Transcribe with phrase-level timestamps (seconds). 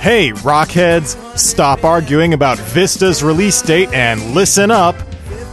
[0.00, 1.38] Hey, Rockheads!
[1.38, 4.96] Stop arguing about Vista's release date and listen up!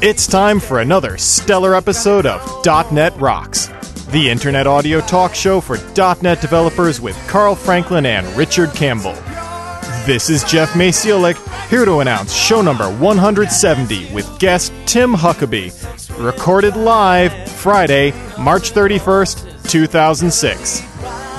[0.02, 3.68] It's time for another stellar episode of .NET Rocks,
[4.12, 5.78] the internet audio talk show for
[6.22, 9.16] .NET developers with Carl Franklin and Richard Campbell.
[10.06, 11.36] This is Jeff Maciolik,
[11.68, 15.74] here to announce show number 170 with guest Tim Huckaby,
[16.24, 20.84] recorded live Friday, March 31st, 2006.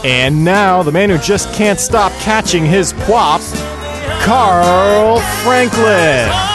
[0.05, 3.41] And now, the man who just can't stop catching his pwop,
[4.25, 6.52] Carl Franklin.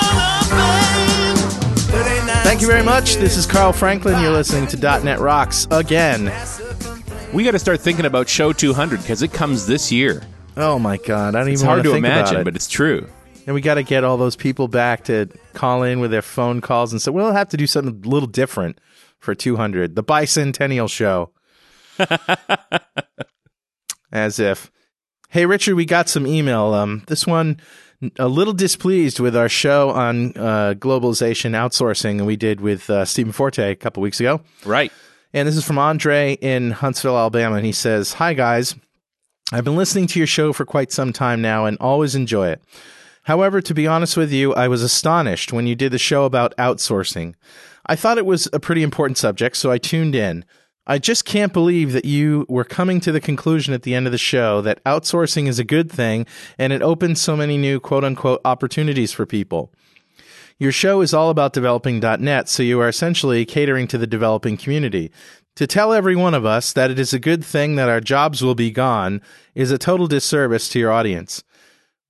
[2.48, 3.16] Thank you very much.
[3.18, 4.22] This is Carl Franklin.
[4.22, 6.32] You're listening to .NET Rocks again.
[7.34, 10.24] We got to start thinking about show 200 because it comes this year.
[10.56, 12.44] Oh my God, I don't It's even hard to think about imagine, it.
[12.46, 13.06] but it's true.
[13.46, 16.62] and we got to get all those people back to call in with their phone
[16.62, 18.80] calls and say, "We'll have to do something a little different
[19.20, 21.32] for 200, the bicentennial show."
[24.14, 24.72] As if,
[25.32, 26.74] hey Richard, we got some email.
[26.74, 27.60] Um, this one
[28.20, 33.32] a little displeased with our show on uh, globalization outsourcing we did with uh, Stephen
[33.32, 34.42] Forte a couple weeks ago.
[34.66, 34.92] Right.
[35.34, 37.56] And this is from Andre in Huntsville, Alabama.
[37.56, 38.76] And he says, Hi, guys.
[39.52, 42.62] I've been listening to your show for quite some time now and always enjoy it.
[43.24, 46.56] However, to be honest with you, I was astonished when you did the show about
[46.58, 47.34] outsourcing.
[47.86, 50.46] I thought it was a pretty important subject, so I tuned in.
[50.90, 54.14] I just can't believe that you were coming to the conclusion at the end of
[54.14, 56.26] the show that outsourcing is a good thing
[56.58, 59.70] and it opens so many new quote unquote opportunities for people.
[60.58, 64.56] Your show is all about developing .NET, so you are essentially catering to the developing
[64.56, 65.12] community.
[65.58, 68.42] To tell every one of us that it is a good thing that our jobs
[68.42, 69.22] will be gone
[69.56, 71.44] is a total disservice to your audience.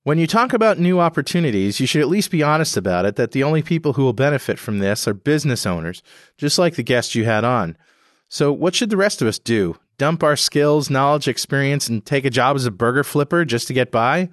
[0.04, 3.32] When you talk about new opportunities, you should at least be honest about it that
[3.32, 6.02] the only people who will benefit from this are business owners,
[6.38, 7.76] just like the guest you had on.
[8.28, 9.76] So, what should the rest of us do?
[9.96, 13.74] Dump our skills, knowledge, experience, and take a job as a burger flipper just to
[13.74, 14.28] get by?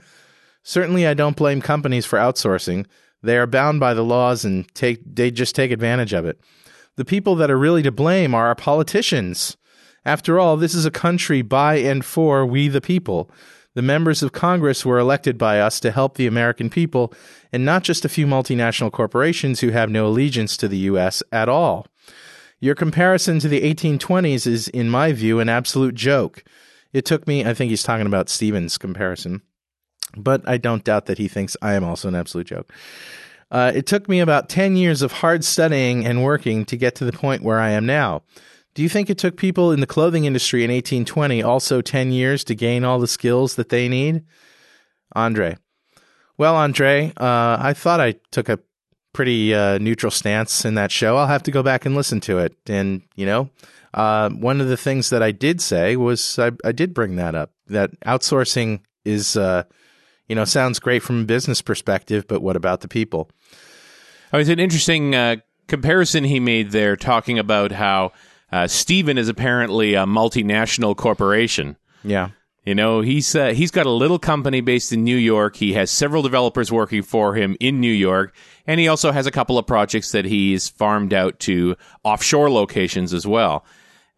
[0.63, 2.85] Certainly, I don't blame companies for outsourcing.
[3.23, 6.39] They are bound by the laws and take they just take advantage of it.
[6.97, 9.57] The people that are really to blame are our politicians.
[10.05, 13.31] After all, this is a country by and for we the people.
[13.73, 17.13] The members of Congress were elected by us to help the American people,
[17.51, 21.21] and not just a few multinational corporations who have no allegiance to the U.S.
[21.31, 21.87] at all.
[22.59, 26.43] Your comparison to the 1820s is, in my view, an absolute joke.
[26.93, 29.41] It took me, I think he's talking about Stevens' comparison,
[30.15, 32.71] but I don't doubt that he thinks I am also an absolute joke.
[33.51, 37.05] Uh, it took me about 10 years of hard studying and working to get to
[37.05, 38.23] the point where I am now.
[38.73, 42.43] Do you think it took people in the clothing industry in 1820 also 10 years
[42.45, 44.23] to gain all the skills that they need?
[45.15, 45.57] Andre.
[46.37, 48.59] Well, Andre, uh, I thought I took a
[49.15, 51.15] pretty uh, neutral stance in that show.
[51.15, 52.53] I'll have to go back and listen to it.
[52.67, 53.49] And, you know,
[53.93, 57.33] uh, one of the things that I did say was I, I did bring that
[57.33, 59.63] up that outsourcing is, uh,
[60.27, 63.31] you know, sounds great from a business perspective, but what about the people?
[64.33, 68.11] Oh, it's an interesting uh, comparison he made there, talking about how
[68.51, 71.77] uh, Stephen is apparently a multinational corporation.
[72.03, 72.31] Yeah.
[72.65, 75.55] You know, he's uh, he's got a little company based in New York.
[75.57, 78.33] He has several developers working for him in New York,
[78.65, 83.13] and he also has a couple of projects that he's farmed out to offshore locations
[83.13, 83.63] as well.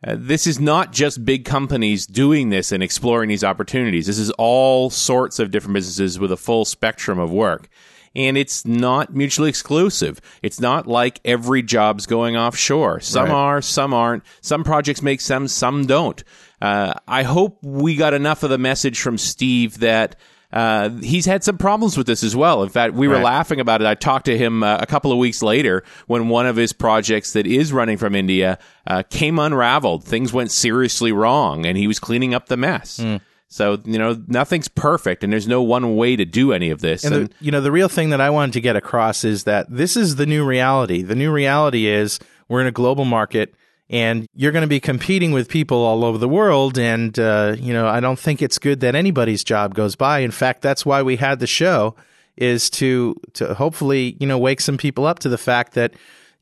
[0.06, 4.06] Uh, this is not just big companies doing this and exploring these opportunities.
[4.06, 7.68] This is all sorts of different businesses with a full spectrum of work.
[8.16, 10.22] And it's not mutually exclusive.
[10.42, 13.00] It's not like every job's going offshore.
[13.00, 13.32] Some Right.
[13.34, 14.24] are, some aren't.
[14.42, 16.24] Some projects make sense, some don't.
[16.62, 20.16] Uh, I hope we got enough of the message from Steve that
[20.52, 22.64] uh, he's had some problems with this as well.
[22.64, 23.24] In fact, we were Right.
[23.24, 23.86] laughing about it.
[23.88, 27.34] I talked to him uh, a couple of weeks later when one of his projects
[27.34, 28.58] that is running from India
[28.88, 30.04] uh, came unraveled.
[30.06, 32.98] Things went seriously wrong, and he was cleaning up the mess.
[33.02, 33.18] Hmm.
[33.50, 37.04] So you know, nothing's perfect, and there's no one way to do any of this.
[37.04, 39.44] And And, the, you know, the real thing that I wanted to get across is
[39.46, 41.02] that this is the new reality.
[41.02, 42.20] The new reality is
[42.50, 43.54] we're in a global market
[43.90, 46.78] and you're going to be competing with people all over the world.
[46.78, 50.20] And, uh, you know, I don't think it's good that anybody's job goes by.
[50.20, 51.96] In fact, that's why we had the show
[52.36, 55.94] is to, to hopefully, you know, wake some people up to the fact that,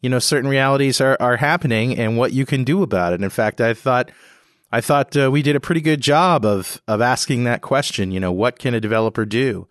[0.01, 3.21] you know, certain realities are, are happening and what you can do about it.
[3.21, 4.11] In fact, I thought,
[4.71, 8.11] I thought uh, we did a pretty good job of of asking that question.
[8.11, 9.69] You know, what can a developer do?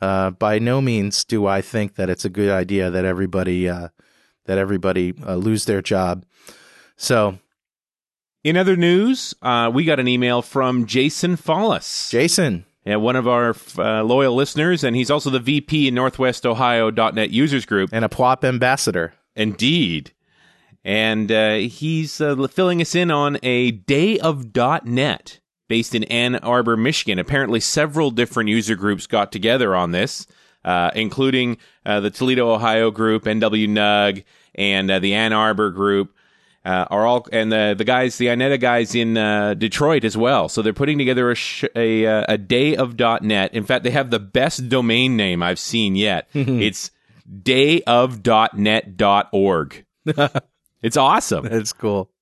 [0.00, 3.88] Uh, by no means do I think that it's a good idea that everybody uh,
[4.44, 6.26] that everybody uh, lose their job.
[6.96, 7.38] So,
[8.44, 12.10] in other news, uh, we got an email from Jason Follas.
[12.10, 16.44] Jason, Yeah, one of our uh, loyal listeners, and he's also the VP in Northwest
[16.46, 17.90] Ohio.net users group.
[17.92, 19.14] and a PWOP ambassador.
[19.36, 20.12] Indeed.
[20.84, 24.54] And uh, he's uh, filling us in on a day of
[24.84, 25.38] .net
[25.68, 27.18] based in Ann Arbor, Michigan.
[27.18, 30.26] Apparently, several different user groups got together on this,
[30.64, 31.56] uh, including
[31.86, 34.24] uh, the Toledo, Ohio group, NWNUG,
[34.56, 36.14] and uh, the Ann Arbor group.
[36.64, 40.48] Uh, are all and the the guys, the INETA guys in uh, Detroit as well.
[40.48, 43.52] So they're putting together a sh- a, uh, a day of .net.
[43.52, 46.28] In fact, they have the best domain name I've seen yet.
[46.34, 46.92] it's
[47.28, 49.86] dayofdotnet.org.
[50.82, 51.48] it's awesome.
[51.48, 52.12] That's cool.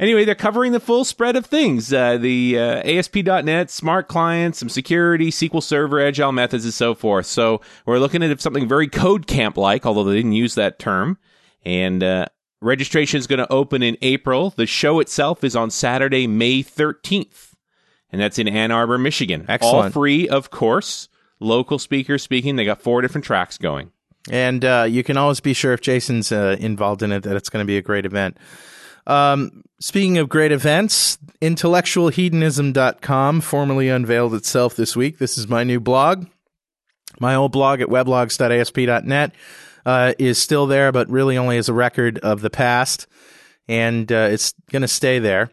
[0.00, 4.68] Anyway, they're covering the full spread of things uh, the uh, ASP.NET, smart clients, some
[4.68, 7.26] security, SQL Server, agile methods, and so forth.
[7.26, 11.18] So we're looking at something very code camp like, although they didn't use that term.
[11.64, 12.26] And uh,
[12.60, 14.50] registration is going to open in April.
[14.50, 17.54] The show itself is on Saturday, May 13th.
[18.10, 19.46] And that's in Ann Arbor, Michigan.
[19.60, 21.08] All free, of course.
[21.40, 22.56] Local speakers speaking.
[22.56, 23.92] They got four different tracks going.
[24.30, 27.48] And uh, you can always be sure if Jason's uh, involved in it that it's
[27.48, 28.36] going to be a great event.
[29.06, 35.18] Um, speaking of great events, intellectualhedonism.com formally unveiled itself this week.
[35.18, 36.26] This is my new blog.
[37.20, 39.32] My old blog at weblogs.asp.net
[39.88, 43.06] uh, is still there, but really only as a record of the past,
[43.66, 45.50] and uh, it's going to stay there.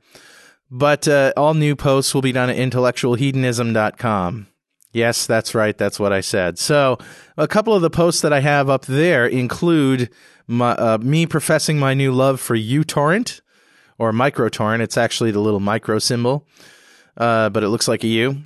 [0.70, 4.48] But uh, all new posts will be done at intellectualhedonism.com.
[4.92, 5.78] Yes, that's right.
[5.78, 6.60] That's what I said.
[6.60, 6.98] So,
[7.38, 10.10] a couple of the posts that I have up there include
[10.48, 13.40] my, uh, me professing my new love for uTorrent
[13.98, 14.82] or microtorrent.
[14.82, 16.46] It's actually the little micro symbol,
[17.16, 18.42] uh, but it looks like a U.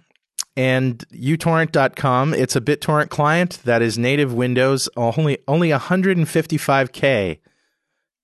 [0.59, 2.33] And uTorrent.com.
[2.33, 7.39] It's a BitTorrent client that is native Windows, only only 155k.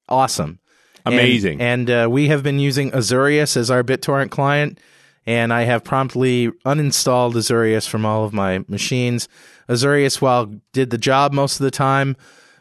[0.09, 0.59] Awesome.
[1.05, 1.61] And- Amazing.
[1.61, 4.81] And, uh, we have been using Azureus as our BitTorrent client,
[5.25, 9.29] and I have promptly uninstalled Azureus from all of my machines.
[9.69, 12.17] Azureus, while did the job most of the time,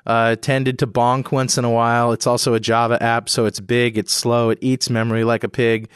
[0.07, 2.13] uh, tended to bonk once in a while.
[2.13, 5.49] It's also a Java app, so it's big, it's slow, it eats memory like a
[5.49, 5.89] pig.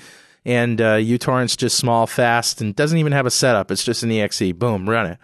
[0.48, 3.70] And uh, uTorrent's just small, fast, and doesn't even have a setup.
[3.70, 4.52] It's just an exe.
[4.52, 5.18] Boom, run it.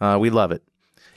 [0.00, 0.62] Uh, we love it.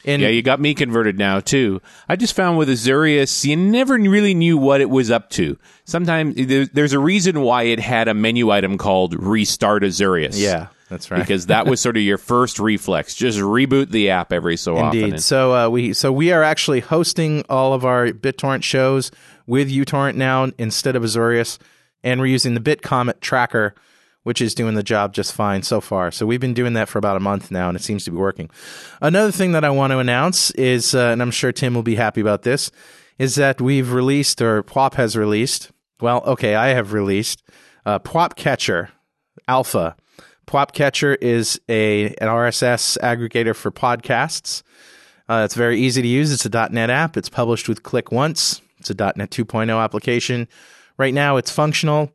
[0.06, 1.80] And Yeah, you got me converted now too.
[2.10, 5.58] I just found with Azureus, you never really knew what it was up to.
[5.86, 6.36] Sometimes
[6.74, 10.38] there's a reason why it had a menu item called Restart Azureus.
[10.38, 11.20] yeah, that's right.
[11.20, 13.16] because that was sort of your first reflex.
[13.16, 15.04] Just reboot the app every so often.
[15.04, 15.22] Indeed.
[15.22, 19.10] So uh, we so we are actually hosting all of our BitTorrent shows
[19.46, 21.60] with uTorrent now instead of Azureus,
[22.04, 23.74] and we're using the BitComet tracker,
[24.24, 26.12] which is doing the job just fine so far.
[26.12, 28.18] So we've been doing that for about a month now, and it seems to be
[28.18, 28.50] working.
[29.02, 31.96] Another thing that I want to announce is, uh, and I'm sure Tim will be
[31.96, 32.72] happy about this,
[33.18, 35.72] is that we've released or PWOP has released.
[36.02, 37.44] Well, okay, I have released
[37.86, 38.90] uh, PWOP Catcher
[39.48, 39.96] Alpha.
[40.48, 44.64] PWOP Catcher is a an RSS aggregator for podcasts.
[45.30, 46.32] Uh, it's very easy to use.
[46.34, 47.16] It's a .NET app.
[47.16, 48.62] It's published with Click Once.
[48.80, 50.48] It's a .NET 2.0 application.
[50.98, 52.12] Right now, it's functional.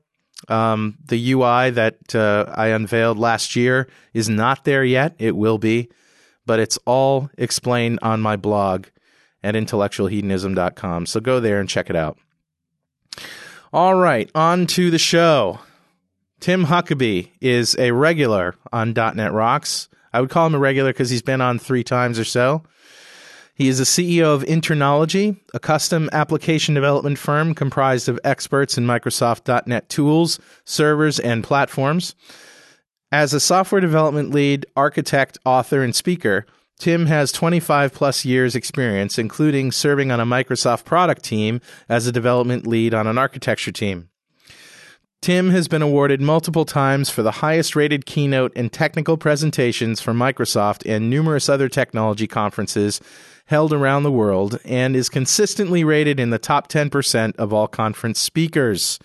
[0.46, 5.14] Um, the UI that uh, I unveiled last year is not there yet.
[5.18, 5.90] It will be,
[6.46, 8.86] but it's all explained on my blog
[9.42, 11.06] at intellectualhedonism.com.
[11.06, 12.18] So go there and check it out.
[13.72, 15.60] All right, on to the show.
[16.40, 19.88] Tim Huckaby is a regular on .NET Rocks.
[20.12, 22.62] I would call him a regular because he's been on three times or so.
[23.58, 28.86] He is the CEO of InterKnowlogy, a custom application development firm comprised of experts in
[28.86, 32.14] Microsoft .NET tools, servers, and platforms.
[33.10, 36.46] As a software development lead, architect, author, and speaker,
[36.78, 42.12] Tim has 25 plus years experience, including serving on a Microsoft product team as a
[42.12, 44.08] development lead on an architecture team.
[45.20, 50.12] Tim has been awarded multiple times for the highest rated keynote and technical presentations for
[50.12, 53.00] Microsoft and numerous other technology conferences
[53.48, 58.20] held around the world and is consistently rated in the top 10% of all conference
[58.20, 58.98] speakers.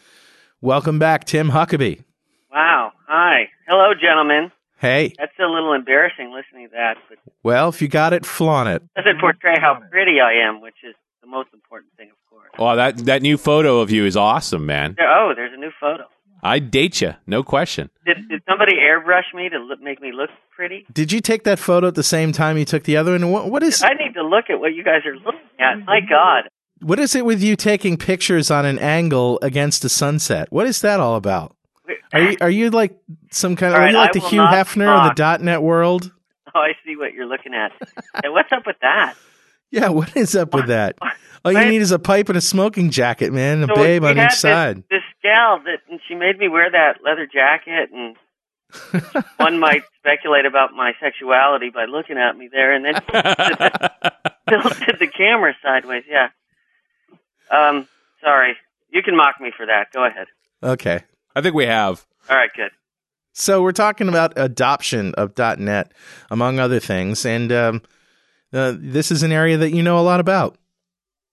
[0.62, 2.04] Welcome back, Tim Huckaby.
[2.52, 2.92] Wow.
[3.08, 3.50] Hi.
[3.68, 4.52] Hello, gentlemen.
[4.80, 5.14] Hey.
[5.18, 8.84] That's a little embarrassing listening to that, but Well, if you got it, flaunt it.
[8.96, 12.50] doesn't portray how pretty I am, which is the most important thing, of course.
[12.60, 14.98] Well, that that new photo of you is awesome, man.
[15.00, 16.04] Oh, there's a new photo.
[16.44, 17.90] I'd date you, no question.
[18.06, 20.86] Did, did somebody airbrush me to look, make me look pretty?
[20.92, 23.32] Did you take that photo at the same time you took the other one?
[23.32, 25.86] What, what is I need to look at what you guys are looking at.
[25.86, 26.50] My God.
[26.82, 30.52] what is it with you taking pictures on an angle against a sunset?
[30.52, 31.56] What is that all about?
[32.14, 32.96] Are you are you like
[33.32, 35.62] some kind of All are you like I the Hugh not Hefner of the .NET
[35.62, 36.12] world?
[36.56, 37.72] Oh, I see what you're looking at.
[38.22, 39.16] Hey, what's up with that?
[39.72, 40.96] Yeah, what is up with that?
[41.44, 44.18] All you need is a pipe and a smoking jacket, man, a So babe on
[44.18, 44.84] had each this, side.
[44.92, 48.16] This gal that, and she made me wear that leather jacket, and
[49.38, 52.94] one might speculate about my sexuality by looking at me there, and then
[54.50, 56.04] tilted the camera sideways.
[56.08, 56.30] Yeah.
[57.50, 57.88] Um.
[58.22, 58.56] Sorry.
[58.92, 59.92] You can mock me for that.
[59.92, 60.28] Go ahead.
[60.62, 61.02] Okay.
[61.36, 62.06] I think we have.
[62.30, 62.52] All right.
[62.56, 62.72] Good.
[63.34, 65.92] So we're talking about adoption of .NET,
[66.30, 67.82] among other things, and um,
[68.54, 70.58] uh, this is an area that you know a lot about.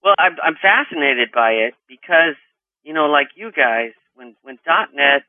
[0.03, 2.37] Well, I'm I'm fascinated by it because
[2.83, 5.23] you know, like you guys, when when .NET,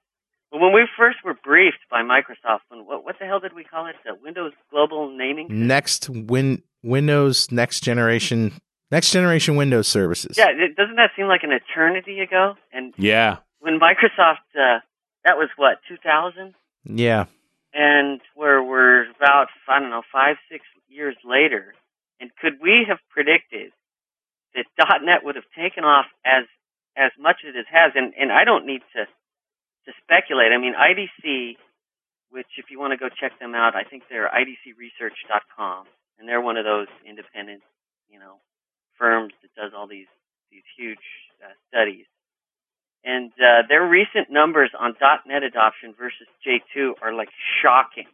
[0.51, 3.85] when we first were briefed by Microsoft, when what what the hell did we call
[3.87, 3.95] it?
[4.05, 5.47] The Windows Global Naming.
[5.67, 8.53] Next win Windows next generation
[8.91, 10.37] next generation Windows services.
[10.37, 12.55] Yeah, it, doesn't that seem like an eternity ago?
[12.73, 13.37] And Yeah.
[13.59, 14.79] when Microsoft, uh,
[15.25, 16.53] that was what 2000,
[16.85, 17.25] Yeah.
[17.73, 21.73] and we're we're about I don't know five six years later,
[22.19, 23.71] and could we have predicted
[24.53, 24.65] that
[25.03, 26.43] .NET would have taken off as
[26.97, 27.91] as much as it has?
[27.95, 30.51] And and I don't need to to speculate.
[30.51, 31.57] I mean, IDC,
[32.29, 35.85] which if you want to go check them out, I think they're idcresearch.com,
[36.19, 37.61] and they're one of those independent,
[38.09, 38.37] you know,
[38.97, 40.09] firms that does all these
[40.51, 41.05] these huge
[41.43, 42.05] uh, studies.
[43.03, 44.93] And uh, their recent numbers on
[45.25, 47.29] .NET adoption versus J2 are like
[47.61, 48.07] shocking.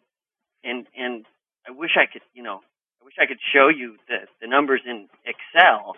[0.64, 1.26] And and
[1.68, 2.62] I wish I could, you know,
[3.02, 5.96] I wish I could show you the the numbers in Excel,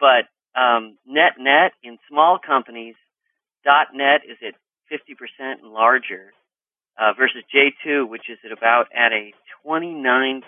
[0.00, 0.24] but
[0.56, 2.94] um, net net in small companies,
[3.64, 4.54] dot .NET is at
[4.92, 6.32] 50% and larger
[6.98, 9.32] uh, versus J2, which is at about at a
[9.66, 10.42] 29%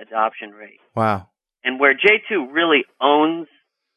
[0.00, 0.80] adoption rate.
[0.94, 1.28] Wow.
[1.64, 3.48] And where J2 really owns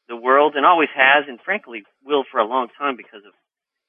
[0.08, 3.32] the world and always has, and frankly will for a long time because of,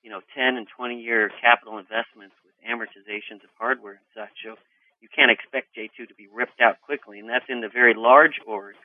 [0.04, 4.34] you know, 10 and 20 year capital investments with amortizations of hardware and such.
[4.44, 4.56] So
[5.02, 8.40] you can't expect J2 to be ripped out quickly, and that's in the very large
[8.48, 8.82] orgs.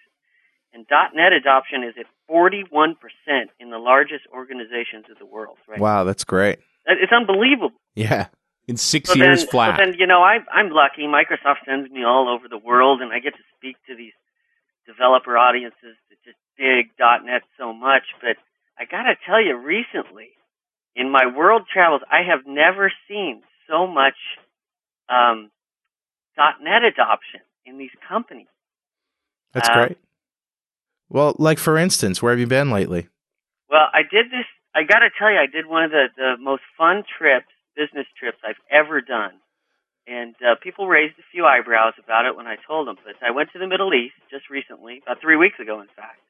[0.76, 2.97] And .NET adoption is at 41%
[3.59, 5.56] in the largest organizations of the world.
[5.66, 5.80] Right?
[5.80, 6.59] Wow, that's great.
[6.85, 7.73] It's unbelievable.
[7.95, 8.26] Yeah.
[8.68, 9.78] In six So years then, flat.
[9.78, 11.02] So then, you know, I, I'm lucky.
[11.09, 14.12] Microsoft sends me all over the world, and I get to speak to these
[14.87, 18.02] developer audiences that just dig .NET so much.
[18.21, 18.37] But
[18.78, 20.28] I got to tell you, recently,
[20.95, 24.18] in my world travels, I have never seen so much
[25.09, 25.50] um,
[26.37, 28.49] .NET adoption in these companies.
[29.54, 29.99] That's Um, great.
[31.08, 33.08] Well, like for instance, where have you been lately?
[33.70, 34.46] Well, I did this.
[34.75, 38.06] I got to tell you, I did one of the the most fun trips, business
[38.18, 39.32] trips I've ever done,
[40.06, 42.96] and uh, people raised a few eyebrows about it when I told them.
[43.04, 46.20] But I went to the Middle East just recently, about three weeks ago, in fact,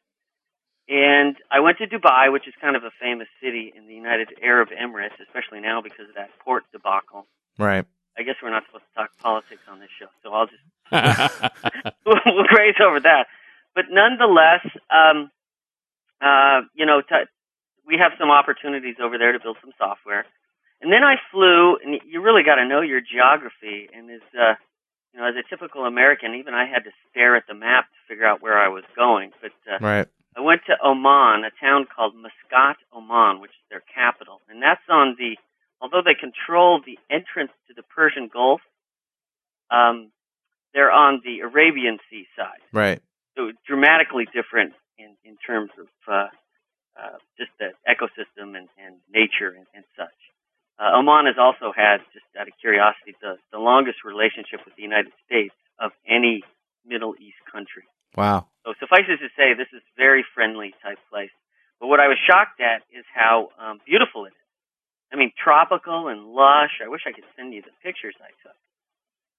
[0.89, 4.29] and I went to Dubai, which is kind of a famous city in the United
[4.43, 7.27] Arab Emirates, especially now because of that port debacle.
[7.59, 7.85] Right.
[8.19, 10.63] I guess we're not supposed to talk politics on this show, so I'll just
[12.07, 13.27] we'll graze over that.
[13.77, 15.31] But nonetheless, um,
[16.25, 17.29] uh, you know, t-
[17.87, 20.25] we have some opportunities over there to build some software.
[20.81, 23.89] And then I flew, and you really got to know your geography.
[23.95, 24.55] And as uh,
[25.13, 28.01] you know, as a typical American, even I had to stare at the map to
[28.09, 29.33] figure out where I was going.
[29.43, 30.09] But uh, Right.
[30.37, 34.85] I went to Oman, a town called Muscat, Oman, which is their capital, and that's
[34.89, 35.37] on the.
[35.83, 38.63] Although they control the entrance to the Persian Gulf,
[39.71, 40.11] um,
[40.73, 43.03] they're on the Arabian Sea side Right.
[43.37, 46.29] So dramatically different in, in terms of uh,
[46.97, 50.17] uh, just the ecosystem and, and nature and, and such.
[50.79, 54.83] Uh, Oman has also had, just out of curiosity, the, the longest relationship with the
[54.83, 56.43] United States of any
[56.85, 57.85] Middle East country.
[58.17, 58.49] Wow.
[58.65, 61.33] So suffice it to say, this is very friendly type place.
[61.81, 64.47] But what I was shocked at is how um, beautiful it is.
[65.13, 66.81] I mean, tropical and lush.
[66.85, 68.59] I wish I could send you the pictures I took.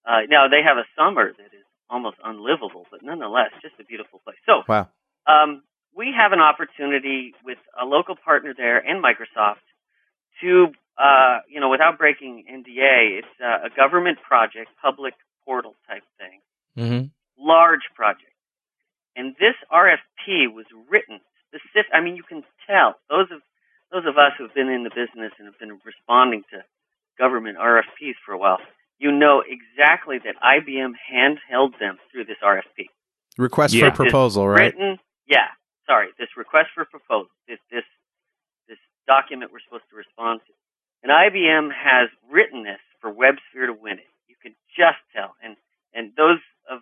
[0.05, 4.19] Uh, now they have a summer that is almost unlivable, but nonetheless, just a beautiful
[4.23, 4.37] place.
[4.45, 4.89] So Wow.
[5.25, 5.63] um,
[5.95, 9.65] we have an opportunity with a local partner there and Microsoft
[10.41, 10.67] to,
[10.97, 15.13] uh, you know, without breaking NDA, it's uh, a government project, public
[15.45, 16.41] portal type thing,
[16.75, 17.05] hmm
[17.39, 18.33] large project.
[19.15, 21.91] And this RFP was written specific.
[21.93, 23.41] I mean, you can tell those of
[23.91, 26.63] those of us who've been in the business and have been responding to
[27.17, 28.59] government RFPs for a while,
[28.99, 32.87] you know exactly that IBM handheld them through this RFP.
[33.37, 33.89] Request Yeah.
[33.91, 34.73] for proposal, right?
[34.73, 35.47] Written, yeah.
[35.85, 37.83] Sorry, this request for proposal, this this
[38.67, 38.77] this
[39.07, 40.53] document we're supposed to respond to,
[41.03, 44.09] and IBM has written this for WebSphere to win it.
[44.27, 45.55] You can just tell, and
[45.93, 46.39] and those
[46.69, 46.79] of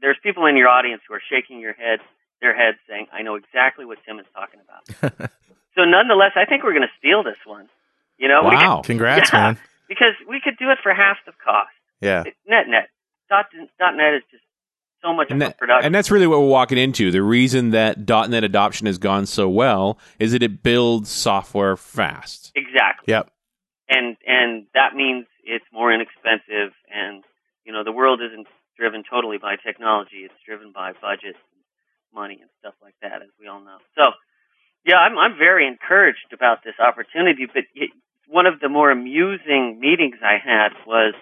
[0.00, 2.00] there's people in your audience who are shaking your head,
[2.40, 5.30] their heads, saying, "I know exactly what Tim is talking about."
[5.74, 7.68] so, nonetheless, I think we're going to steal this one.
[8.18, 8.82] You know, we could- Wow.
[8.84, 9.38] Congrats, Yeah.
[9.40, 9.58] man.
[9.88, 11.68] Because we could do it for half the cost.
[12.00, 12.24] Yeah.
[12.46, 12.88] Net net
[13.28, 13.46] dot
[13.78, 14.42] dot net is just
[15.02, 15.86] so much And, that, production.
[15.86, 17.10] and that's really what we're walking into.
[17.10, 21.76] The reason that Dot .NET adoption has gone so well is that it builds software
[21.76, 22.50] fast.
[22.54, 23.12] exactly.
[23.12, 23.30] Yep.
[23.88, 27.22] and and that means it's more inexpensive and
[27.64, 28.46] you know the world isn't
[28.78, 31.36] driven totally by technology it's driven by budget
[32.12, 34.10] money and stuff like that as we all know so
[34.84, 37.64] yeah i'm i'm very encouraged about this opportunity but
[38.26, 41.14] one of the more amusing meetings i had was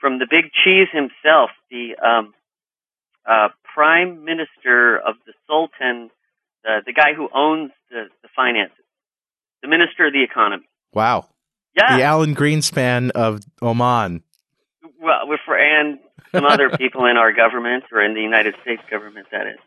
[0.00, 2.32] from the big cheese himself the um
[3.28, 6.10] uh prime minister of the sultan
[6.64, 8.84] the the guy who owns the the finances
[9.62, 11.28] the minister of the economy Wow.
[11.76, 14.22] yeah The Alan Greenspan of Oman.
[15.00, 15.98] Well, with and
[16.32, 19.58] some other people in our government or in the United States government, that is.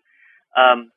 [0.55, 0.91] Um,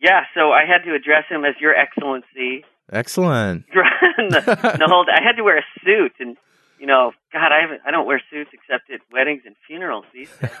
[0.00, 2.64] yeah, so I had to address him as Your Excellency.
[2.90, 3.66] Excellent.
[3.72, 6.36] the, whole I had to wear a suit, and
[6.78, 10.28] you know, God, I haven't, I don't wear suits except at weddings and funerals these
[10.40, 10.50] days.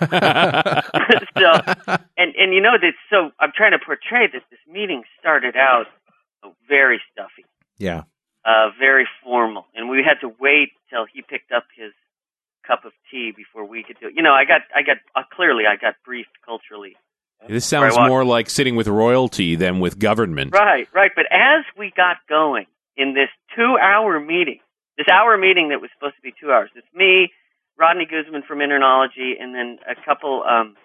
[1.38, 1.50] so,
[2.16, 2.94] and and you know that.
[3.10, 5.86] So I'm trying to portray that this meeting started out
[6.68, 7.44] very stuffy
[7.82, 8.02] yeah.
[8.44, 11.92] uh, very formal, and we had to wait till he picked up his
[12.66, 14.14] cup of tea before we could do it.
[14.14, 16.96] You know, I got, I got, uh, clearly, I got briefed culturally.
[17.48, 18.08] This sounds Right, what?
[18.08, 20.52] more like sitting with royalty than with government.
[20.52, 21.10] Right, right.
[21.14, 24.60] But as we got going in this two-hour meeting,
[24.96, 27.32] this hour meeting that was supposed to be two hours, it's me,
[27.78, 30.76] Rodney Guzman from InterKnowlogy, and then a couple, um,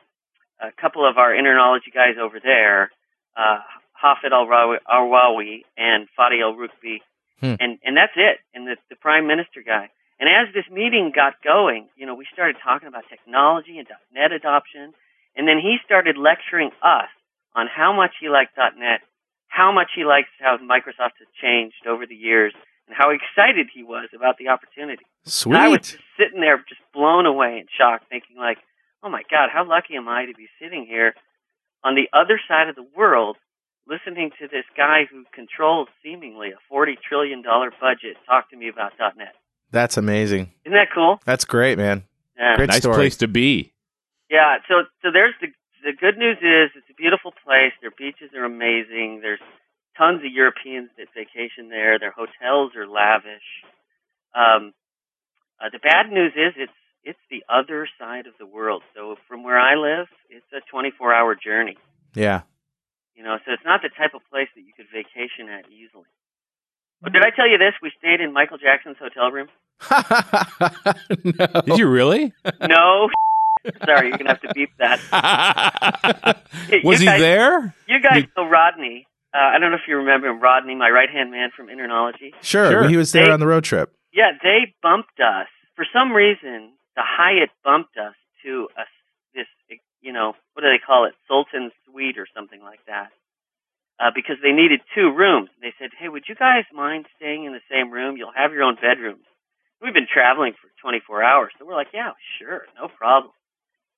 [0.60, 2.92] a couple of our InterKnowlogy guys over there,
[3.36, 3.60] uh,
[4.04, 7.02] Hafid Al-Rawawi and Fadi Al-Rukbi,
[7.42, 7.54] Hmm.
[7.60, 8.40] and and that's it.
[8.56, 9.90] And the the prime minister guy.
[10.20, 14.32] And as this meeting got going, you know, we started talking about technology and .NET
[14.32, 14.94] adoption,
[15.38, 17.10] and then he started lecturing us
[17.56, 19.02] on how much he liked .NET,
[19.48, 22.54] how much he likes how Microsoft has changed over the years,
[22.88, 25.06] and how excited he was about the opportunity.
[25.46, 28.58] And I was just sitting there, just blown away and shocked, thinking like,
[29.04, 31.14] "Oh my God, how lucky am I to be sitting here
[31.84, 33.38] on the other side of the world,
[33.88, 38.70] listening to this guy who controls seemingly a forty trillion dollar budget talk to me
[38.70, 39.36] about .NET."
[39.72, 40.54] That's amazing.
[40.66, 41.20] Isn't that cool?
[41.26, 42.04] That's great, man.
[42.38, 42.56] Yeah.
[42.56, 42.96] Great nice story.
[42.96, 43.74] place to be.
[44.30, 45.48] Yeah, so so there's the
[45.84, 47.72] the good news is it's a beautiful place.
[47.82, 49.20] Their beaches are amazing.
[49.22, 49.44] There's
[49.98, 52.00] tons of Europeans that vacation there.
[52.00, 53.48] Their hotels are lavish.
[54.36, 54.74] Um,
[55.60, 58.84] uh, the bad news is it's it's the other side of the world.
[58.96, 61.78] So from where I live, it's a 24 hour journey.
[62.14, 62.42] Yeah.
[63.16, 66.06] You know, so it's not the type of place that you could vacation at easily.
[67.02, 67.74] But did I tell you this?
[67.82, 69.48] We stayed in Michael Jackson's hotel room.
[71.24, 71.62] no.
[71.62, 72.34] Did you really?
[72.68, 73.10] No,
[73.86, 75.00] sorry, you're gonna have to beep that.
[76.84, 77.76] Was You he there?
[77.88, 79.08] You guys Did- know Rodney.
[79.34, 82.34] Uh, I don't know if you remember him, Rodney, my right hand man from InterKnowlogy.
[82.42, 82.72] Sure.
[82.72, 82.88] Sure.
[82.90, 83.94] He was there They- on the road trip.
[84.14, 86.74] Yeah, they bumped us for some reason.
[86.96, 88.84] The Hyatt bumped us to a
[89.36, 89.46] this
[90.02, 93.10] you know what do they call it, Sultan Suite or something like that,
[94.00, 95.50] uh, because they needed two rooms.
[95.62, 98.18] They said, "Hey, would you guys mind staying in the same room?
[98.18, 99.26] You'll have your own bedrooms."
[99.82, 103.32] We've been traveling for 24 hours, so we're like, "Yeah, sure, no problem."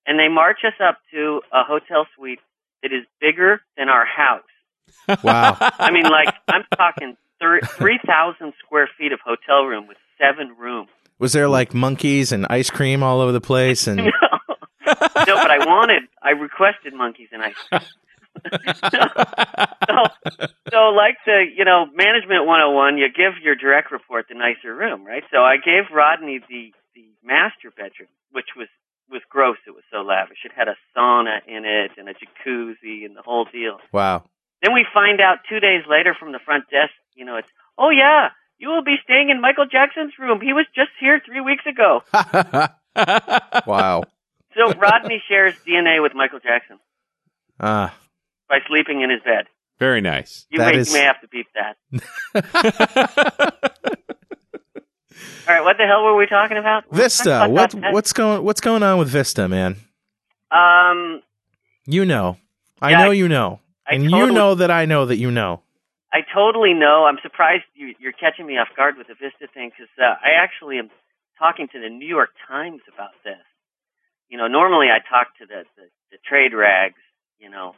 [0.09, 2.39] And they march us up to a hotel suite
[2.81, 5.21] that is bigger than our house.
[5.23, 5.55] Wow.
[5.59, 10.55] I mean, like I'm talking thir- three thousand square feet of hotel room with seven
[10.57, 10.89] rooms.
[11.19, 13.85] Was there like monkeys and ice cream all over the place?
[13.85, 14.11] And no,
[14.87, 17.53] no, but I wanted, I requested monkeys and ice.
[17.69, 17.81] cream.
[18.91, 19.93] so,
[20.71, 25.05] so like the you know management 101, you give your direct report the nicer room,
[25.05, 25.23] right?
[25.31, 28.67] So I gave Rodney the the master bedroom, which was
[29.11, 29.57] was gross.
[29.67, 30.39] It was so lavish.
[30.45, 33.77] It had a sauna in it and a jacuzzi and the whole deal.
[33.91, 34.23] Wow.
[34.61, 37.89] Then we find out two days later from the front desk, you know, it's oh
[37.89, 40.41] yeah, you will be staying in Michael Jackson's room.
[40.41, 42.01] He was just here three weeks ago.
[43.65, 44.03] wow.
[44.55, 46.79] So Rodney shares DNA with Michael Jackson
[47.59, 47.93] Ah,
[48.49, 49.45] by sleeping in his bed.
[49.79, 50.45] Very nice.
[50.49, 51.77] You, That may, is- you may have to beep that.
[55.47, 56.83] All right, what the hell were we talking about?
[56.91, 57.47] Vista.
[57.51, 59.77] What what's going what's going on with Vista, man?
[60.51, 61.21] Um,
[61.85, 62.37] You know.
[62.81, 63.59] I Yeah, know I- you know.
[63.87, 65.61] I and you know that I know that you know.
[66.13, 67.05] I totally know.
[67.05, 70.31] I'm surprised you, you're catching me off guard with the Vista thing because uh, I
[70.41, 70.89] actually am
[71.37, 73.37] talking to the New York Times about this.
[74.29, 76.95] You know, normally I talk to the the, the trade rags.
[77.39, 77.75] You know,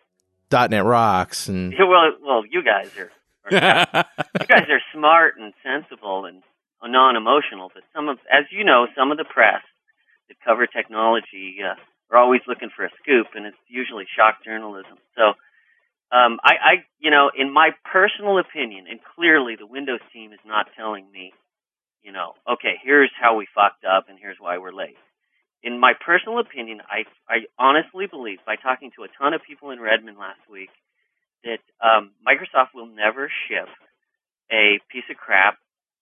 [0.51, 3.11] .NET rocks and well, well, you guys are,
[3.45, 4.05] are
[4.41, 6.41] you guys are smart and sensible and
[6.88, 9.62] non-emotional, but some of, as you know, some of the press
[10.28, 11.76] that cover technology uh,
[12.10, 14.98] are always looking for a scoop, and it's usually shock journalism.
[15.15, 15.34] So,
[16.12, 20.44] um, I, I, you know, in my personal opinion, and clearly the Windows team is
[20.46, 21.34] not telling me,
[22.04, 24.98] you know, okay, here's how we fucked up, and here's why we're late.
[25.63, 29.70] In my personal opinion, I, I honestly believe, by talking to a ton of people
[29.70, 30.70] in Redmond last week,
[31.44, 33.70] that um, Microsoft will never ship
[34.52, 35.58] a piece of crap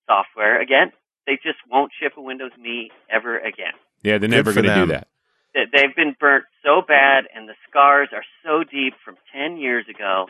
[0.10, 0.92] software again.
[1.28, 3.78] They just won't ship a Windows Me ever again.
[4.02, 5.08] yeah, they're never going to do that.
[5.54, 9.86] That They've been burnt so bad, and the scars are so deep from 10 years
[9.90, 10.26] ago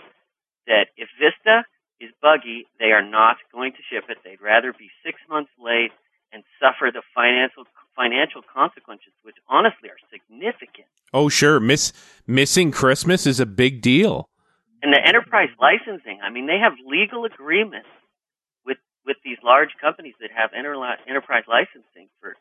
[0.68, 1.64] that if Vista
[2.00, 4.18] is buggy, they are not going to ship it.
[4.24, 5.92] They'd rather be six months late
[6.32, 7.64] and suffer the financial
[7.96, 10.88] financial consequences, which honestly are significant.
[11.14, 11.60] Oh, sure.
[11.60, 11.92] Miss
[12.26, 14.30] missing Christmas is a big deal.
[14.82, 17.90] And the enterprise licensing, I mean, they have legal agreements
[19.06, 20.76] with these large companies that have enter,
[21.08, 22.36] enterprise licensing for,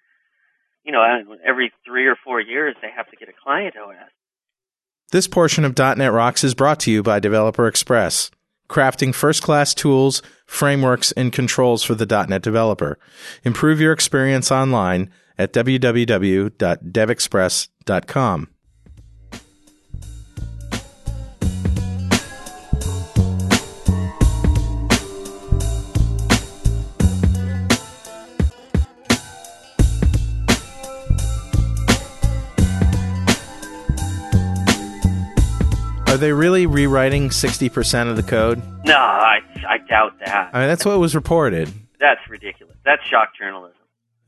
[0.85, 3.97] you know, know, every three or four years they have to get a client OS.
[5.11, 8.31] This portion of .NET Rocks is brought to you by Developer Express,
[8.68, 12.99] crafting first-class tools, frameworks, and controls for the .NET developer.
[13.42, 18.49] Improve your experience online at www.devexpress.com.
[36.18, 38.62] they really rewriting 60% of the code?
[38.85, 40.50] No, I I doubt that.
[40.54, 41.72] I mean, that's what was reported.
[42.00, 42.76] That's ridiculous.
[42.85, 43.76] That's shock journalism.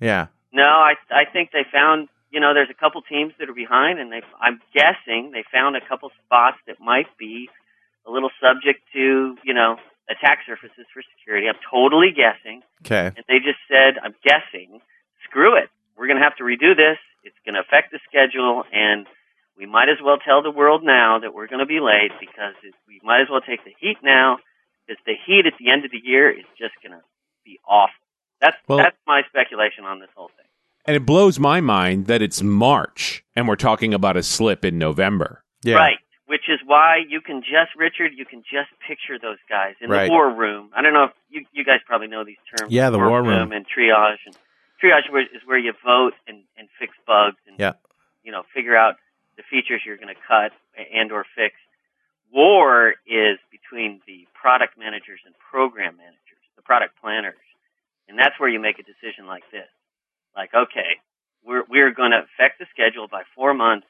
[0.00, 0.26] Yeah.
[0.52, 3.98] No, I I think they found you know there's a couple teams that are behind,
[3.98, 7.48] and they I'm guessing they found a couple spots that might be
[8.06, 9.76] a little subject to you know
[10.10, 11.46] attack surfaces for security.
[11.48, 13.06] I'm totally guessing, Okay.
[13.14, 14.80] and they just said I'm guessing.
[15.28, 15.68] Screw it.
[15.96, 16.98] We're going to have to redo this.
[17.22, 19.06] It's going to affect the schedule, and
[19.60, 22.54] we might as well tell the world now that we're going to be late because
[22.64, 24.38] it, we might as well take the heat now
[24.86, 27.04] because the heat at the end of the year is just going to
[27.44, 27.94] be awful.
[28.40, 30.46] That's Well- that's my speculation on this whole thing.
[30.86, 34.78] And it blows my mind that it's March and we're talking about a slip in
[34.78, 35.44] November.
[35.62, 35.74] Yeah.
[35.76, 35.98] Right.
[36.24, 40.06] Which is why you can just Richard, you can just picture those guys in Right.
[40.06, 40.70] the war room.
[40.74, 42.72] I don't know if you you guys probably know these terms.
[42.72, 43.52] Yeah, the war room.
[43.52, 44.34] and triage and
[44.82, 47.72] triage is where you vote and and fix bugs and Yeah.
[48.24, 48.96] you know figure out
[49.40, 51.56] the features you're going to cut and or fix.
[52.28, 57.40] War is between the product managers and program managers, the product planners,
[58.06, 59.66] and that's where you make a decision like this.
[60.36, 61.00] Like, okay,
[61.42, 63.88] we're we're going to affect the schedule by four months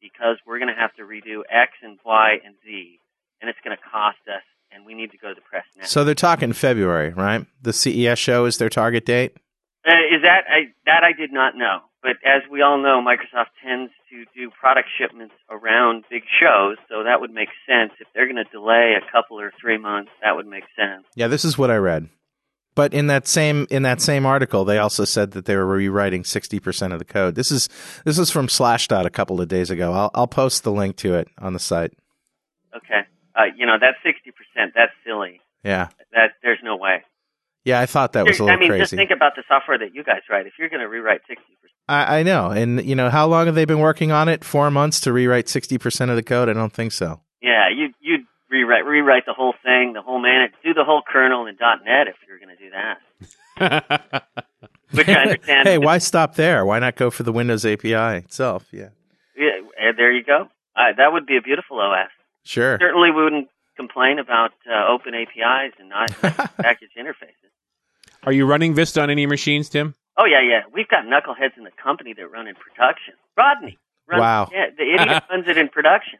[0.00, 2.98] because we're going to have to redo X and Y and Z,
[3.40, 5.84] and it's going to cost us, and we need to go to the press now.
[5.84, 7.46] So they're talking February, right?
[7.62, 9.36] The CES show is their target date.
[9.86, 13.50] Uh, is that I, that I did not know, but as we all know, Microsoft
[13.66, 17.90] tends to do product shipments around big shows, so that would make sense.
[17.98, 21.04] If they're going to delay a couple or three months, that would make sense.
[21.16, 22.08] Yeah, this is what I read.
[22.76, 26.22] But in that same in that same article, they also said that they were rewriting
[26.22, 27.34] sixty percent of the code.
[27.34, 27.68] This is
[28.04, 29.92] this is from Slashdot a couple of days ago.
[29.92, 31.92] I'll I'll post the link to it on the site.
[32.76, 33.00] Okay,
[33.34, 34.74] uh, you know that's sixty percent.
[34.76, 35.40] That's silly.
[35.64, 37.02] Yeah, That there's no way.
[37.66, 38.70] Yeah, I thought that was a little crazy.
[38.70, 40.46] I mean, just think about the software that you guys write.
[40.46, 43.46] If you're going to rewrite sixty percent, I, I know, and you know how long
[43.46, 44.44] have they been working on it?
[44.44, 46.48] Four months to rewrite sixty percent of the code?
[46.48, 47.20] I don't think so.
[47.42, 51.46] yeah, you you rewrite rewrite the whole thing, the whole man, do the whole kernel
[51.46, 54.22] in .NET if you're going to do that.
[54.92, 55.68] Which I understand.
[55.68, 56.64] hey, why stop there?
[56.64, 58.66] Why not go for the Windows API itself?
[58.72, 58.90] Yeah,
[59.36, 60.48] Yeah, there you go.
[60.76, 62.10] Uh, that would be a beautiful OS.
[62.44, 62.78] Sure.
[62.80, 66.10] Certainly, we wouldn't complain about uh, open APIs and not
[66.56, 67.50] package interfaces.
[68.24, 69.94] Are you running Vista on any machines, Tim?
[70.18, 70.62] Oh yeah, yeah.
[70.72, 73.14] We've got knuckleheads in the company that run in production.
[73.36, 74.48] Rodney, runs, Wow.
[74.52, 76.18] yeah, the idiot runs it in production.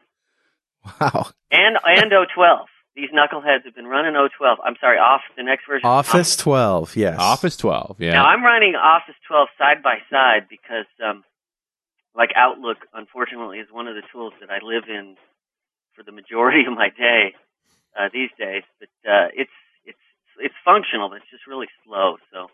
[1.01, 1.31] Wow.
[1.51, 2.65] And and O12.
[2.95, 4.55] These knuckleheads have been running O12.
[4.63, 5.85] I'm sorry, off the next version.
[5.87, 7.15] Office 12, yes.
[7.19, 8.13] Office 12, yeah.
[8.13, 11.23] Now I'm running Office 12 side by side because, um,
[12.15, 15.15] like Outlook, unfortunately, is one of the tools that I live in
[15.93, 17.35] for the majority of my day
[17.97, 18.63] uh, these days.
[18.79, 19.51] But uh, it's
[19.85, 20.05] it's
[20.39, 22.17] it's functional, but it's just really slow.
[22.31, 22.47] So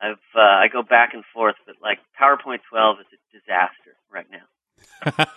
[0.00, 1.56] I've uh, I go back and forth.
[1.66, 4.46] But like PowerPoint 12 is a disaster right now.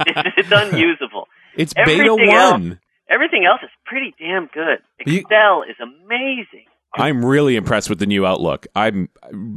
[0.06, 1.28] it's, it's unusable.
[1.56, 2.80] it's beta everything 1.
[3.10, 4.80] Everything else is pretty damn good.
[5.06, 6.67] You- Excel is amazing.
[6.95, 8.67] I'm really impressed with the new Outlook.
[8.75, 9.10] I'm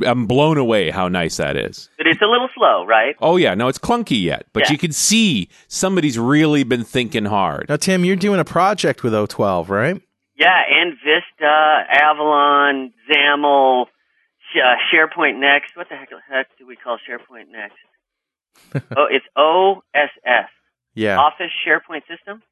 [0.07, 1.89] I'm blown away how nice that is.
[1.99, 3.15] But it's a little slow, right?
[3.21, 4.73] Oh yeah, no, it's clunky yet, but Yeah.
[4.73, 7.67] you can see somebody's really been thinking hard.
[7.69, 10.01] Now, Tim, you're doing a project with O12, right?
[10.39, 15.77] Yeah, and Vista, Avalon, XAML, uh, SharePoint Next.
[15.77, 18.85] What the heck, heck do we call SharePoint Next?
[18.97, 20.49] oh, it's OSS,
[20.95, 21.19] Yeah.
[21.19, 22.43] Office SharePoint System.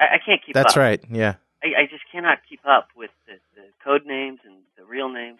[0.00, 0.68] I, I can't keep That's up.
[0.68, 1.04] That's right.
[1.10, 1.34] Yeah.
[1.62, 5.38] I, I just cannot keep up with the, the code names and the real names.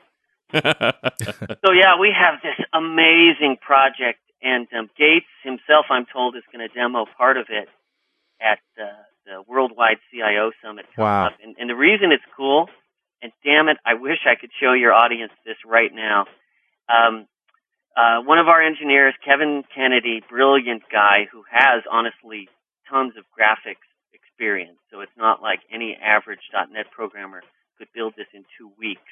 [1.64, 6.66] So yeah, we have this amazing project, and um, Gates himself, I'm told, is going
[6.66, 7.68] to demo part of it
[8.40, 8.87] at uh,
[9.26, 10.87] the Worldwide CIO Summit.
[10.96, 11.26] Wow.
[11.26, 11.33] up.
[11.42, 12.70] And, and the reason it's cool,
[13.20, 16.26] and damn it, I wish I could show your audience this right now.
[16.88, 17.26] Um,
[17.96, 22.48] uh, one of our engineers, Kevin Kennedy, brilliant guy who has honestly
[22.88, 23.85] tons of graphics
[24.38, 24.79] experience.
[24.90, 27.42] So it's not like any average .NET programmer
[27.79, 29.11] could build this in two weeks,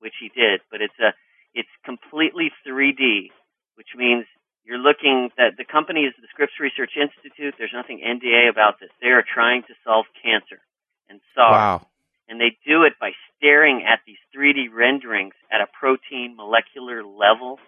[0.00, 0.60] which he did.
[0.70, 1.12] But it's a
[1.54, 3.30] it's completely 3D,
[3.76, 4.26] which means
[4.64, 7.54] you're looking that the company is the Scripps Research Institute.
[7.56, 8.90] There's nothing NDA about this.
[9.00, 10.60] They are trying to solve cancer
[11.08, 11.86] and SARS Wow.
[12.28, 17.58] and they do it by staring at these 3D renderings at a protein molecular level,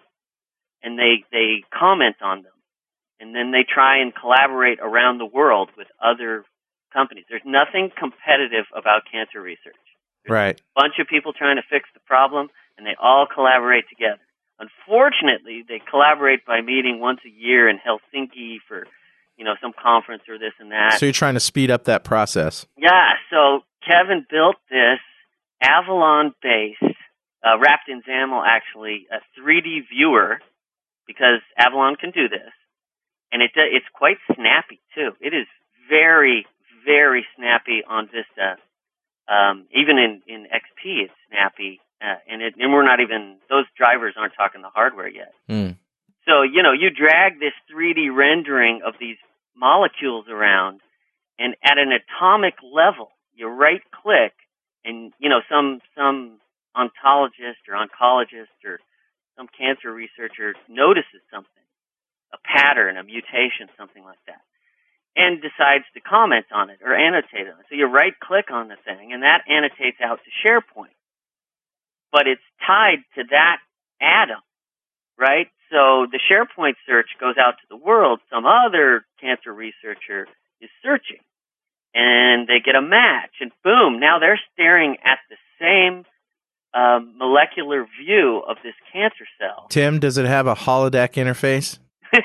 [0.82, 2.52] and they they comment on them,
[3.20, 6.44] and then they try and collaborate around the world with other
[6.92, 7.24] companies.
[7.28, 9.78] There's nothing competitive about cancer research.
[10.28, 10.60] Right.
[10.76, 14.20] A bunch of people trying to fix the problem, and they all collaborate together.
[14.58, 18.86] Unfortunately, they collaborate by meeting once a year in Helsinki for,
[19.36, 20.98] you know, some conference or this and that.
[20.98, 22.66] So you're trying to speed up that process.
[22.76, 24.98] Yeah, so Kevin built this
[25.62, 26.82] Avalon based,
[27.44, 30.40] uh, wrapped in XAML actually, a 3D viewer
[31.06, 32.52] because Avalon can do this.
[33.32, 35.12] And it, it's quite snappy too.
[35.20, 35.46] It is
[35.88, 36.46] very,
[36.88, 38.56] very snappy on Vista.
[39.28, 41.80] Um, even in, in XP, it's snappy.
[42.00, 45.34] Uh, and, it, and we're not even, those drivers aren't talking the hardware yet.
[45.46, 45.76] Hmm.
[46.24, 49.16] So, you know, you drag this 3D rendering of these
[49.54, 50.80] molecules around,
[51.38, 54.32] and at an atomic level, you right click,
[54.84, 56.38] and, you know, some, some
[56.76, 58.78] ontologist or oncologist or
[59.36, 61.66] some cancer researcher notices something,
[62.32, 64.40] a pattern, a mutation, something like that,
[65.16, 67.66] and decides to comment on it or annotate on it.
[67.68, 70.94] So you right click on the thing, and that annotates out to SharePoint.
[72.12, 73.58] But it's tied to that
[74.00, 74.40] atom
[75.18, 75.48] right?
[75.70, 78.20] So the SharePoint search goes out to the world.
[78.32, 80.26] Some other cancer researcher
[80.60, 81.20] is searching,
[81.94, 84.00] and they get a match, and boom!
[84.00, 86.04] Now they're staring at the same
[86.72, 89.66] um, molecular view of this cancer cell.
[89.68, 91.78] Tim, does it have a holodeck interface?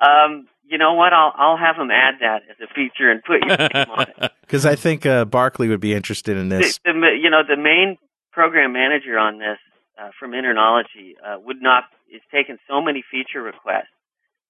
[0.00, 1.12] um, you know what?
[1.12, 4.32] I'll I'll have them add that as a feature and put your name on it.
[4.44, 6.78] Because I think uh, Barclay would be interested in this.
[6.84, 7.96] The, the, you know, the main
[8.30, 9.58] program manager on this
[9.98, 13.88] uh, from InterKnowlogy uh, would not is taking so many feature requests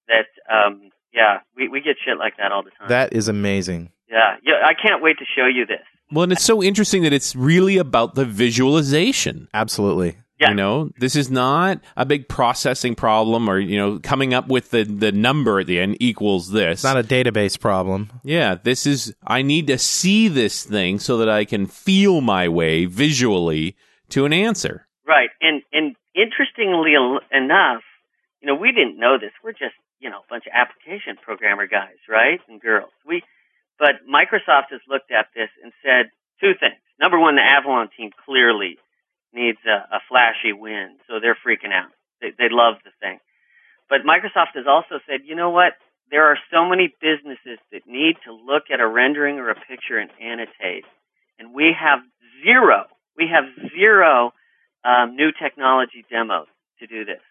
[0.07, 2.89] that um, yeah, we we get shit like that all the time.
[2.89, 3.89] That is amazing.
[4.09, 5.85] yeah, yeah, I can't wait to show you this.
[6.11, 9.47] Well, and it's so interesting that it's really about the visualization.
[9.53, 10.17] Absolutely.
[10.39, 10.49] Yeah.
[10.49, 14.71] You know, this is not a big processing problem or, you know, coming up with
[14.71, 16.79] the, the number at the end equals this.
[16.79, 18.09] It's not a database problem.
[18.21, 22.49] yeah, this is, I need to see this thing so that I can feel my
[22.49, 23.77] way visually
[24.09, 24.87] to an answer.
[25.07, 26.93] Right, and and interestingly
[27.31, 27.83] enough,
[28.41, 29.31] you know, we didn't know this.
[29.43, 32.89] We're just you know a bunch of application programmer guys, right, and girls.
[33.05, 33.23] We,
[33.77, 36.81] but Microsoft has looked at this and said two things.
[36.99, 38.77] Number one, the Avalon team clearly
[39.35, 41.91] needs a, a flashy win, so they're freaking out.
[42.21, 43.19] They, they love the thing.
[43.89, 45.73] But Microsoft has also said, you know what?
[46.09, 49.97] There are so many businesses that need to look at a rendering or a picture
[49.97, 50.85] and annotate,
[51.37, 51.99] and we have
[52.43, 52.85] zero.
[53.17, 53.45] We have
[53.77, 54.31] zero
[54.83, 56.47] um, new technology demos
[56.79, 57.21] to do this.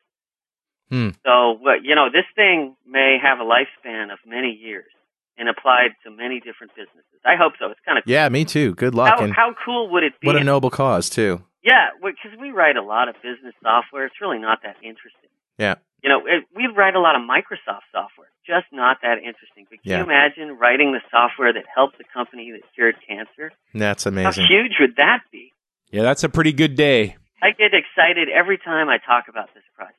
[0.90, 1.10] Hmm.
[1.24, 4.90] So, you know, this thing may have a lifespan of many years.
[5.36, 7.18] and applied to many different businesses.
[7.24, 7.66] I hope so.
[7.70, 8.74] It's kind of Yeah, me too.
[8.76, 9.18] Good luck.
[9.18, 10.26] how, how cool would it be?
[10.28, 11.42] what a noble cause, too.
[11.64, 14.04] Yeah, because we write a lot of business software.
[14.06, 15.32] It's really not that interesting.
[15.58, 15.76] Yeah.
[16.02, 18.28] You know, it, we write a lot of Microsoft software.
[18.46, 19.64] Just not that interesting.
[19.70, 19.98] But can Yeah.
[19.98, 23.52] you imagine writing the software that helped the company that cured cancer?
[23.72, 24.42] That's amazing.
[24.44, 25.52] How huge would that be?
[25.90, 27.16] Yeah, that's a pretty good day.
[27.42, 29.96] I get excited every time I talk about this project.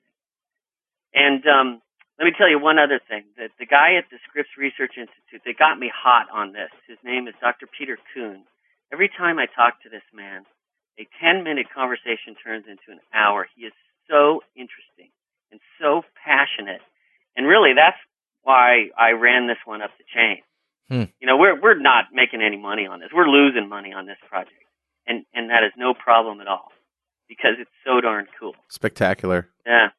[1.13, 1.81] And um,
[2.19, 3.23] let me tell you one other thing.
[3.37, 6.69] The, the guy at the Scripps Research Institute, that got me hot on this.
[6.87, 7.65] His name is Dr.
[7.65, 8.43] Peter Kuhn.
[8.93, 10.45] Every time I talk to this man,
[10.99, 13.47] a 10 minute conversation turns into an hour.
[13.55, 13.73] He is
[14.09, 15.11] so interesting
[15.51, 16.81] and so passionate.
[17.35, 17.97] And really, that's
[18.43, 20.41] why I ran this one up the chain.
[20.89, 21.11] Hmm.
[21.19, 23.09] You know, we're, we're not making any money on this.
[23.13, 24.53] We're losing money on this project.
[25.07, 26.71] And, and that is no problem at all
[27.27, 28.53] because it's so darn cool.
[28.69, 29.49] Spectacular.
[29.65, 29.89] Yeah.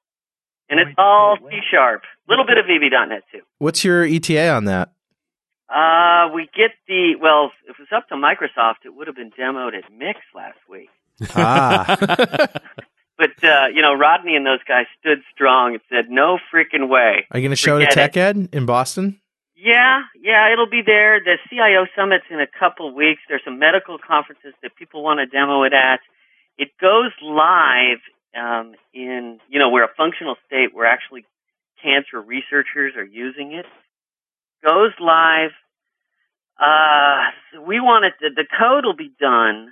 [0.68, 2.02] And it's all C sharp.
[2.02, 3.40] A little bit of VB.NET too.
[3.59, 4.92] What's your ETA on that?
[5.68, 9.33] Uh, we get the, well, if it was up to Microsoft, it would have been
[9.33, 10.88] demoed at Mix last week.
[11.35, 11.96] Ah.
[13.18, 17.26] But, uh, you know, Rodney and those guys stood strong and said, no freaking way.
[17.31, 19.20] Are you going to show it at Forget Tech Ed in Boston?
[19.57, 21.18] Yeah, yeah, it'll be there.
[21.24, 23.22] The CIO summit's in a couple weeks.
[23.26, 26.00] There's some medical conferences that people want to demo it at.
[26.59, 27.98] It goes live
[28.37, 31.24] um, in, you know, we're a functional state where actually
[31.83, 33.64] cancer researchers are using it.
[34.66, 35.55] Goes live.
[36.59, 37.31] Uh,
[37.62, 38.14] we want it.
[38.18, 39.70] The, code will be done,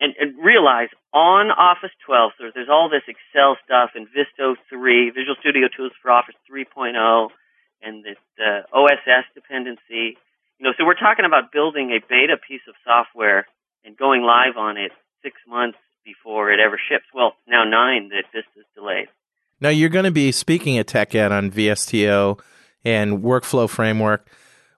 [0.00, 2.32] and, and realize on Office 12.
[2.36, 7.28] So there's all this Excel stuff and VSTO 3, Visual Studio Tools for Office 3.0
[7.82, 10.18] and the OSS dependency.
[10.58, 13.46] You know, so we're talking about building a beta piece of software
[13.84, 14.90] and going live on it
[15.22, 17.04] six months before it ever ships.
[17.14, 19.06] Well, now nine that Vista's delayed.
[19.60, 22.40] Now, you're going to be speaking at Tech Ed on VSTO
[22.84, 24.28] and workflow framework.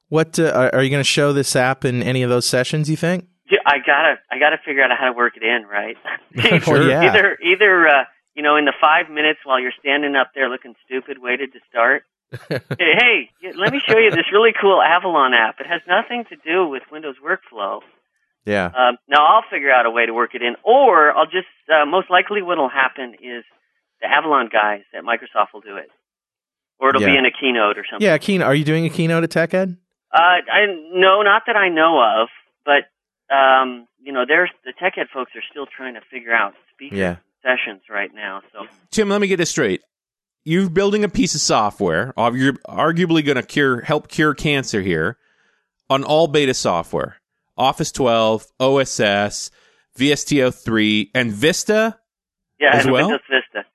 [0.08, 2.96] What uh, are you going to show this app in any of those sessions, you
[2.96, 3.26] think?
[3.50, 5.96] Yeah, I gotta, I gotta figure out how to work it in, right?
[6.64, 6.88] Sure.
[6.88, 7.02] yeah.
[7.02, 10.74] Either, either, uh, you know, in the five minutes while you're standing up there looking
[10.84, 12.02] stupid, waited to start.
[12.48, 15.60] hey, hey, let me show you this really cool Avalon app.
[15.60, 17.80] It has nothing to do with Windows Workflow.
[18.44, 18.66] Yeah.
[18.66, 21.86] Um, now I'll figure out a way to work it in, or I'll just uh,
[21.86, 23.44] most likely what'll happen is
[24.00, 25.90] the Avalon guys at Microsoft will do it,
[26.78, 28.04] or it'll be in a keynote or something.
[28.06, 28.46] Yeah, keynote.
[28.46, 29.76] Are you doing a keynote at Tech Ed?
[30.12, 32.28] Uh, I no, not that I know of,
[32.64, 32.84] but
[33.34, 36.94] um, you know, there's the tech ed folks are still trying to figure out speaker
[36.96, 37.16] Yeah.
[37.42, 38.40] sessions right now.
[38.52, 39.82] So Tim, let me get this straight.
[40.44, 42.14] You're building a piece of software.
[42.16, 45.18] You're arguably going to cure, help cure cancer here
[45.90, 47.16] on all beta software:
[47.58, 49.50] Office 12, OSS,
[49.98, 51.98] VSTO 3, and Vista.
[52.60, 53.08] yeah, As and well?
[53.08, 53.66] Windows Vista.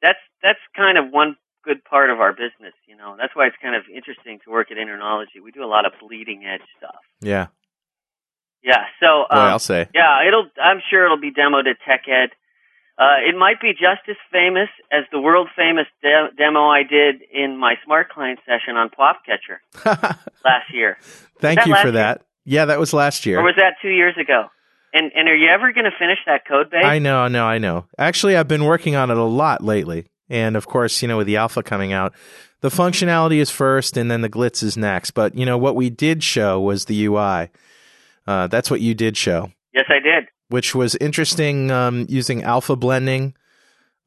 [0.00, 2.74] That's that's kind of one good part of our business.
[2.86, 5.42] You know, that's why it's kind of interesting to work at InterKnowlogy.
[5.42, 7.00] We do a lot of bleeding edge stuff.
[7.20, 7.48] Yeah.
[8.62, 8.84] Yeah.
[9.00, 9.88] So Boy, um, I'll say.
[9.94, 10.46] Yeah, it'll.
[10.62, 12.30] I'm sure it'll be demoed at Tech Ed.
[12.96, 17.22] Uh, it might be just as famous as the world famous de- demo I did
[17.32, 19.60] in my Smart Client session on PWOP Catcher
[20.44, 20.96] last year.
[21.40, 21.92] Thank you for year?
[21.92, 22.22] that.
[22.44, 23.40] Yeah, that was last year.
[23.40, 24.46] Or was that two years ago?
[24.92, 26.84] And and are you ever going to finish that code base?
[26.84, 27.86] I know, no, I know.
[27.98, 30.06] Actually, I've been working on it a lot lately.
[30.34, 32.12] And of course, you know, with the alpha coming out,
[32.60, 35.12] the functionality is first and then the glitz is next.
[35.12, 37.50] But, you know, what we did show was the UI.
[38.26, 40.24] Uh, that's what you did show, yes, I did.
[40.48, 43.34] which was interesting um, using alpha blending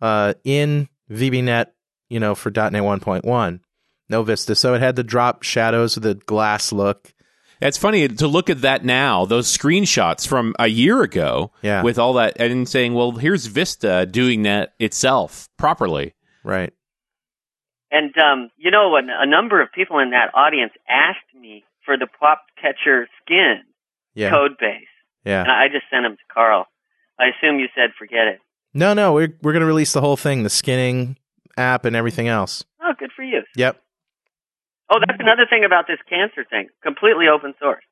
[0.01, 1.73] uh, in VB.NET,
[2.09, 3.59] you know, for .NET 1.1.
[4.09, 4.55] No Vista.
[4.55, 7.13] So it had the drop shadows with the glass look.
[7.61, 11.81] It's funny to look at that now, those screenshots from a year ago, Yeah.
[11.83, 16.13] with all that, and saying, "Well, here's Vista doing that itself properly."
[16.47, 16.73] Right.
[17.91, 21.97] And um, you know, a, a number of people in that audience asked me for
[21.97, 23.61] the PWOP Catcher skin
[24.15, 24.29] Yeah.
[24.31, 24.87] code base,
[25.25, 25.41] Yeah.
[25.41, 26.65] and I just sent them to Carl.
[27.19, 28.39] I assume you said forget it.
[28.73, 31.17] No, no, we're, we're going to release the whole thing, the skinning
[31.57, 32.63] app and everything else.
[32.81, 33.41] Oh, good for you.
[33.55, 33.81] Yep.
[34.89, 36.67] Oh, that's another thing about this cancer thing.
[36.83, 37.83] Completely open source.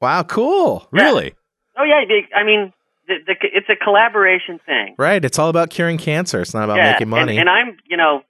[0.00, 0.88] Wow, cool.
[0.92, 1.02] Yeah.
[1.02, 1.34] Really?
[1.78, 2.00] Oh yeah,
[2.34, 2.72] I mean,
[3.06, 4.94] the, the, it's a collaboration thing.
[4.98, 5.24] Right.
[5.24, 6.40] It's all about curing cancer.
[6.40, 7.38] It's not about yeah, making money.
[7.38, 8.22] And, and I'm, you know,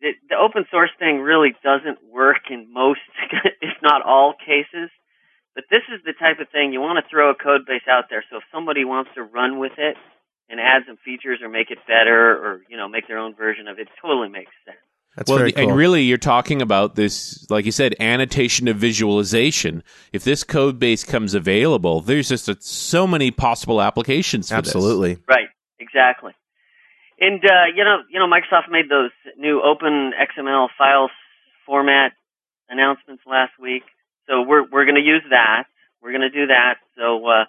[0.00, 3.00] the, the open source thing really doesn't work in most,
[3.60, 4.90] if not all cases.
[5.54, 8.04] But this is the type of thing you want to throw a code base out
[8.10, 8.22] there.
[8.30, 9.96] So if somebody wants to run with it
[10.50, 13.66] and add some features or make it better or you know make their own version
[13.66, 14.85] of it, totally makes sense.
[15.16, 15.70] That's well, very cool.
[15.70, 19.82] and really, you're talking about this, like you said, annotation of visualization.
[20.12, 24.50] If this code base comes available, there's just a, so many possible applications.
[24.50, 24.74] For this.
[24.74, 25.16] Absolutely.
[25.26, 25.48] Right,
[25.80, 26.32] exactly.
[27.18, 31.10] And uh, you know, you know, Microsoft made those new Open XML files
[31.64, 32.12] format
[32.68, 33.84] announcements last week.
[34.28, 35.64] so we're we're going to use that.
[36.02, 36.74] We're going to do that.
[36.98, 37.44] So uh,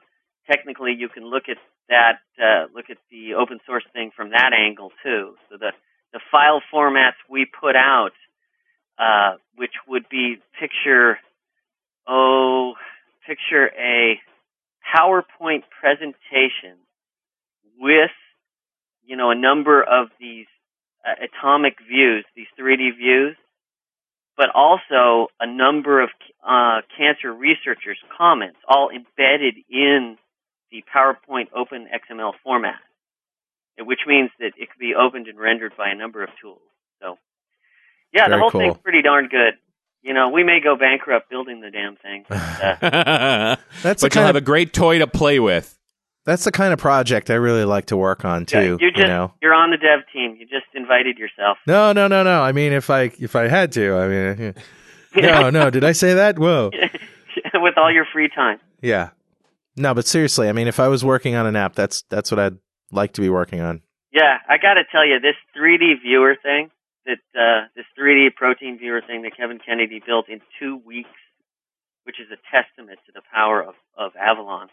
[0.49, 1.57] technically, you can look at
[1.89, 5.36] that, uh, look at the open source thing from that angle too.
[5.49, 5.74] So the
[6.13, 8.11] the file formats we put out,
[8.97, 11.17] uh, which would be picture,
[12.07, 12.73] oh,
[13.25, 14.19] picture a
[14.95, 16.77] PowerPoint presentation
[17.79, 18.11] with,
[19.05, 20.47] you know, a number of these
[21.05, 23.35] uh, atomic views, these 3D views,
[24.37, 26.09] but also a number of
[26.47, 30.17] uh, cancer researchers' comments, all embedded in
[30.71, 32.79] the PowerPoint Open XML format,
[33.80, 36.61] which means that it could be opened and rendered by a number of tools.
[37.01, 37.17] So,
[38.13, 38.61] yeah, the whole cool.
[38.61, 39.53] thing's pretty darn good.
[40.01, 42.25] You know, we may go bankrupt building the damn thing.
[42.30, 45.78] but, Uh, That's the but you'll kind have of a great toy to play with.
[46.25, 48.78] that's the kind of project I really like to work on yeah, too.
[48.80, 49.34] you just you know.
[49.41, 50.38] you're on the dev team.
[50.39, 51.57] You just invited yourself.
[51.67, 52.41] No, no, no, no.
[52.41, 54.53] I mean, if I if I had to, I mean,
[55.15, 55.69] no, no.
[55.69, 56.38] Did I say that?
[56.39, 56.71] Whoa.
[57.55, 58.59] with all your free time.
[58.82, 59.09] Yeah.
[59.75, 62.39] No, but seriously, I mean, if I was working on an app, that's that's what
[62.39, 62.57] I'd
[62.91, 63.81] like to be working on.
[64.11, 66.71] Yeah, I got to tell you, this 3D viewer thing,
[67.05, 71.09] that uh, this 3D protein viewer thing that Kevin Kennedy built in two weeks,
[72.03, 74.69] which is a testament to the power of, of Avalon.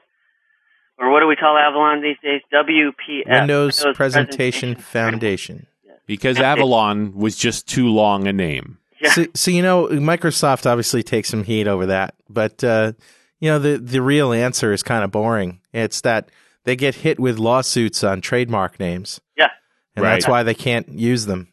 [0.98, 2.40] Or what do we call Avalon these days?
[2.52, 3.28] WPF.
[3.28, 5.66] Windows Presentation Foundation.
[6.06, 8.78] Because Avalon was just too long a name.
[9.00, 9.12] Yeah.
[9.12, 12.92] So, so you know, Microsoft obviously takes some heat over that, but uh,
[13.40, 15.60] you know, the the real answer is kind of boring.
[15.72, 16.30] It's that
[16.64, 19.48] they get hit with lawsuits on trademark names, Yeah.
[19.96, 21.48] and that's why they can't use them.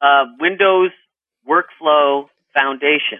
[0.00, 0.90] Uh, Windows
[1.48, 3.18] Workflow Foundation.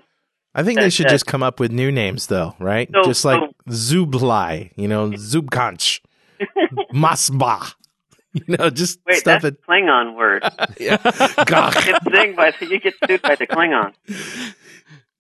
[0.55, 2.89] I think they should that- just come up with new names, though, right?
[2.93, 6.01] So- just like so- Zublai, you know, Zubkanch,
[6.93, 7.75] Masba,
[8.33, 9.65] you know, just Wait, stuff that's that.
[9.65, 10.43] a Klingon word.
[10.79, 10.99] yeah.
[11.05, 13.93] It's thing by you get sued by the Klingon.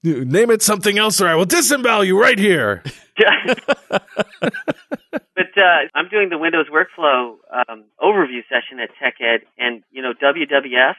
[0.02, 2.82] Name it something else, or I will disembowel you right here.
[3.90, 7.36] but uh, I'm doing the Windows Workflow
[7.68, 10.94] um, overview session at TechEd, and you know WWF.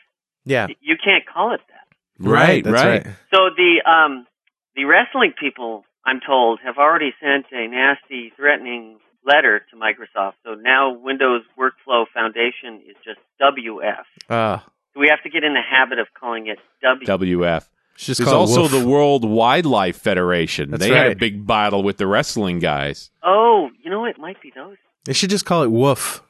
[0.48, 1.88] Yeah, You can't call it that.
[2.20, 3.04] Right, that's right.
[3.34, 4.28] So the um,
[4.76, 10.34] the wrestling people, I'm told, have already sent a nasty, threatening letter to Microsoft.
[10.44, 14.04] So now Windows Workflow Foundation is just WF.
[14.30, 14.60] Uh,
[14.94, 17.06] So we have to get in the habit of calling it W.
[17.08, 17.66] WF.
[17.96, 18.72] It's just There's called also Woof.
[18.72, 20.72] the World Wildlife Federation.
[20.72, 23.10] That's they had a big battle with the wrestling guys.
[23.24, 24.78] oh, you know it might be those.
[25.06, 26.22] They should just call it Woof.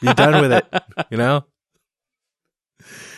[0.00, 0.66] Be done with it.
[1.10, 1.44] You know.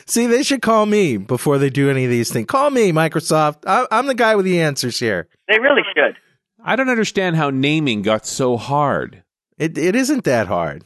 [0.07, 2.47] See, they should call me before they do any of these things.
[2.47, 3.65] Call me, Microsoft.
[3.67, 5.29] I, I'm the guy with the answers here.
[5.49, 6.17] They really should.
[6.65, 9.25] I don't understand how naming got so hard.
[9.59, 10.85] It it isn't that hard.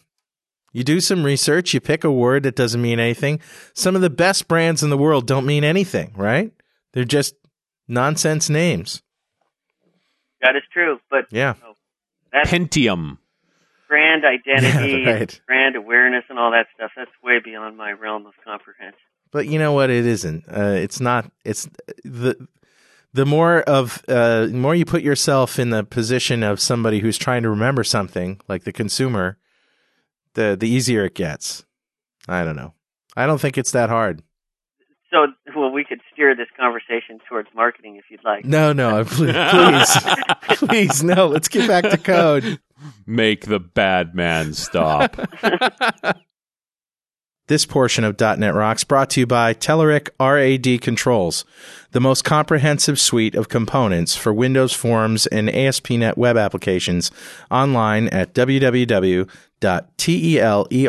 [0.72, 3.40] You do some research, you pick a word that doesn't mean anything.
[3.74, 6.52] Some of the best brands in the world don't mean anything, right?
[6.92, 7.34] They're just
[7.88, 9.02] nonsense names.
[10.42, 10.98] That is true.
[11.10, 11.54] But Yeah.
[12.32, 13.18] that's Pentium.
[13.88, 15.40] brand identity, Yeah, right.
[15.46, 16.92] brand awareness, and all that stuff.
[16.96, 18.98] That's way beyond my realm of comprehension.
[19.32, 19.90] But you know what?
[19.90, 20.44] It isn't.
[20.48, 21.30] Uh, it's not.
[21.44, 21.68] It's
[22.04, 22.36] the
[23.12, 27.18] the more of uh, the more you put yourself in the position of somebody who's
[27.18, 29.36] trying to remember something, like the consumer,
[30.34, 31.64] the the easier it gets.
[32.28, 32.74] I don't know.
[33.16, 34.22] I don't think it's that hard.
[35.10, 35.26] So,
[35.56, 38.44] well, we could steer this conversation towards marketing if you'd like.
[38.44, 41.26] No, no, please, please, please, no.
[41.26, 42.60] Let's get back to code.
[43.06, 45.16] Make the bad man stop.
[47.50, 51.44] This portion of .NET Rocks brought to you by Telerik RAD Controls,
[51.90, 57.10] the most comprehensive suite of components for Windows Forms and ASP.NET web applications
[57.50, 58.34] online at
[59.62, 60.86] E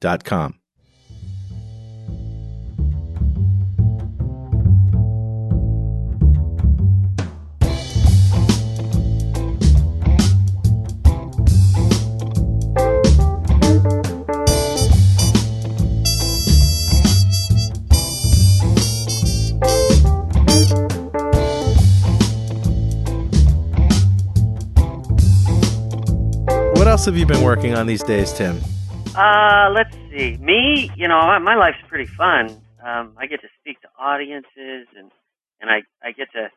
[0.00, 0.54] dot What
[27.06, 28.58] else have you been working on these days, Tim?
[29.14, 30.36] Uh, let's see.
[30.38, 32.60] Me, you know, my- my life's pretty fun.
[32.82, 35.10] Um, I get to speak to audiences, and
[35.60, 36.50] and I I get to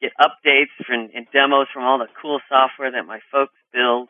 [0.00, 4.08] get updates from, and demos from all the cool software that my folks build.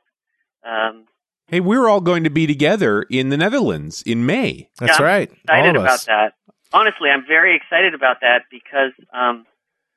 [0.64, 1.06] Um,
[1.48, 4.68] hey, we're all going to be together in the Netherlands in May.
[4.78, 5.32] That's Yeah, I'm right.
[5.32, 6.04] excited All about us.
[6.06, 6.34] that.
[6.72, 9.46] Honestly, I'm very excited about that because um,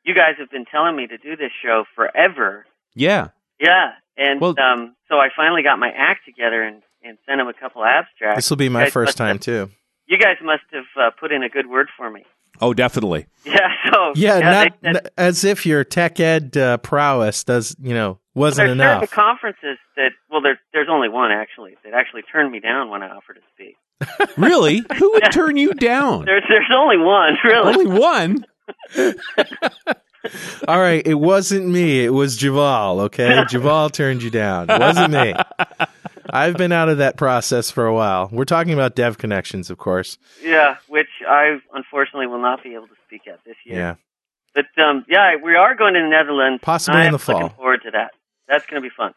[0.03, 2.65] you guys have been telling me to do this show forever.
[2.95, 3.29] Yeah.
[3.59, 7.47] Yeah, and Well- um, so I finally got my act together and, and sent him
[7.47, 8.37] a couple abstracts.
[8.37, 9.69] This will be my first time have- too.
[10.07, 12.23] You guys must have uh, put in a good word for me.
[12.61, 13.25] Oh, definitely.
[13.45, 17.75] Yeah, so Yeah, not they said, n- as if your tech ed uh, prowess does,
[17.81, 19.01] you know, wasn't there's enough.
[19.01, 23.01] certain conferences that well, there's there's only one actually that actually turned me down when
[23.03, 23.75] I offered to speak.
[24.37, 24.83] Really?
[24.97, 26.25] Who would turn you down?
[26.25, 27.73] There's there's only one really.
[27.75, 28.45] Only one.
[30.67, 32.03] All right, it wasn't me.
[32.03, 33.01] It was Javal.
[33.01, 34.69] Okay, Javal turned you down.
[34.69, 35.33] It wasn't me.
[36.29, 38.29] I've been out of that process for a while.
[38.31, 40.17] We're talking about Dev Connections, of course.
[40.43, 43.77] Yeah, which I unfortunately will not be able to speak at this year.
[43.77, 43.95] Yeah.
[44.53, 46.61] But um, yeah, we are going to the Netherlands.
[46.63, 47.41] Possibly in the fall.
[47.41, 48.11] Looking forward to that.
[48.47, 49.13] That's going to be fun.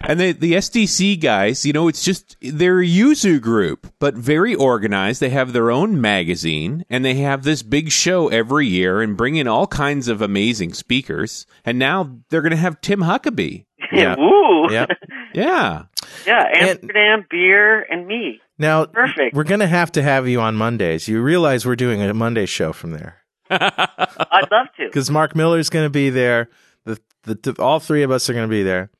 [0.00, 4.54] And the the SDC guys, you know, it's just they're a user group, but very
[4.54, 5.20] organized.
[5.20, 9.36] They have their own magazine, and they have this big show every year, and bring
[9.36, 11.46] in all kinds of amazing speakers.
[11.64, 13.64] And now they're going to have Tim Huckaby.
[13.92, 14.16] Yeah.
[14.18, 14.70] Woo.
[14.72, 14.90] Yep.
[15.34, 15.82] Yeah,
[16.26, 18.40] yeah, Amsterdam beer and me.
[18.58, 19.34] Now, Perfect.
[19.34, 21.06] we're going to have to have you on Mondays.
[21.08, 23.18] You realize we're doing a Monday show from there
[23.50, 24.86] I'd love to.
[24.86, 26.48] because Mark Miller's going to be there.
[26.84, 28.90] The, the, the all three of us are going to be there.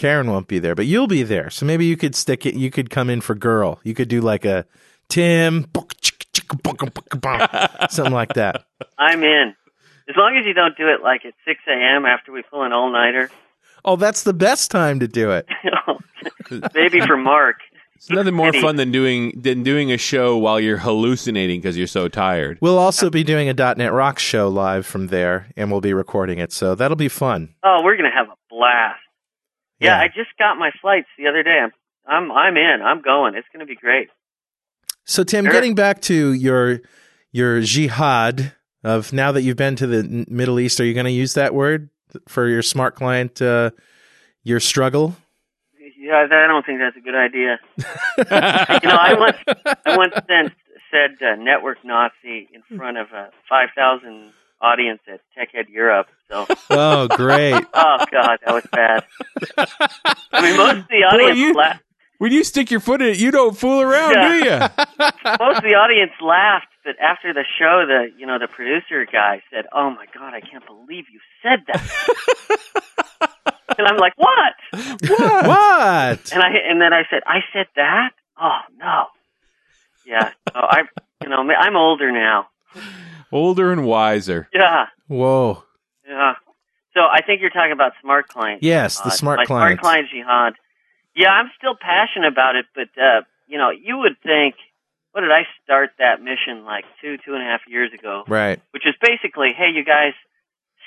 [0.00, 1.50] Karen won't be there, but you'll be there.
[1.50, 2.54] So maybe you could stick it.
[2.54, 3.80] You could come in for girl.
[3.84, 4.64] You could do like a
[5.10, 5.66] Tim,
[7.90, 8.64] something like that.
[8.98, 9.54] I'm in.
[10.08, 12.06] As long as you don't do it like at 6 a.m.
[12.06, 13.30] after we pull an all nighter.
[13.84, 15.46] Oh, that's the best time to do it.
[16.74, 17.56] Maybe for Mark.
[17.94, 21.86] it's nothing more fun than doing than doing a show while you're hallucinating because you're
[21.86, 22.56] so tired.
[22.62, 26.38] We'll also be doing a .NET Rocks show live from there, and we'll be recording
[26.38, 26.54] it.
[26.54, 27.54] So that'll be fun.
[27.62, 29.00] Oh, we're going to have a blast.
[29.80, 30.02] Yeah, Yeah.
[30.02, 31.58] I just got my flights the other day.
[31.62, 31.72] I'm
[32.06, 32.80] I'm I'm in.
[32.82, 33.34] I'm going.
[33.34, 34.08] It's going to be great.
[35.04, 35.52] So Tim, Sure.
[35.52, 36.80] getting back to your
[37.32, 38.52] your jihad
[38.84, 41.54] of now that you've been to the Middle East, are you going to use that
[41.54, 41.90] word
[42.28, 43.40] for your smart client?
[43.42, 43.70] Uh,
[44.42, 45.16] your struggle.
[45.98, 47.58] Yeah, I don't think that's a good idea.
[48.18, 49.36] you know, I once
[49.84, 50.52] I once sent,
[50.90, 56.08] said uh, network Nazi in front of a 5,000 audience at TechEd Europe.
[56.30, 57.54] So, Oh, great!
[57.74, 59.04] oh god, that was bad.
[60.32, 61.82] I mean, most of the audience you- laughed.
[62.18, 64.28] When you stick your foot in it, you don't fool around, Yeah.
[64.28, 64.58] do you?
[65.40, 69.40] Most of the audience laughed, but after the show, the you know the producer guy
[69.50, 71.80] said, "Oh my god, I can't believe you said that."
[73.78, 74.52] and I'm like, "What?"
[75.08, 76.32] what?
[76.32, 78.10] And I and then I said, "I said that?
[78.38, 79.06] Oh no."
[80.06, 80.82] Yeah, so I
[81.22, 82.48] you know I'm older now.
[83.32, 84.48] Older and wiser.
[84.52, 85.64] Yeah, Whoa!
[86.06, 86.34] yeah.
[86.94, 88.62] So I think you're talking about smart client.
[88.62, 89.80] Yes, the smart My client.
[89.80, 90.54] Smart client jihad.
[91.14, 94.56] Yeah, I'm still passionate about it, but uh, you know, you would think,
[95.12, 98.24] what did I start that mission like two, two and a half years ago?
[98.28, 98.60] Right.
[98.72, 100.12] Which is basically, hey, you guys,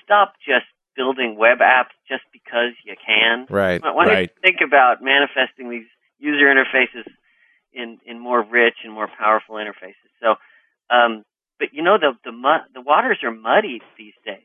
[0.03, 0.65] stop just
[0.95, 3.47] building web apps just because you can.
[3.49, 3.81] Right.
[3.81, 4.31] Why why don't you Right.
[4.41, 5.87] think about manifesting these
[6.19, 7.07] user interfaces
[7.73, 10.11] in in more rich and more powerful interfaces?
[10.21, 10.35] So,
[10.89, 11.23] um,
[11.63, 14.43] but you know the the mu- the waters are muddy these days.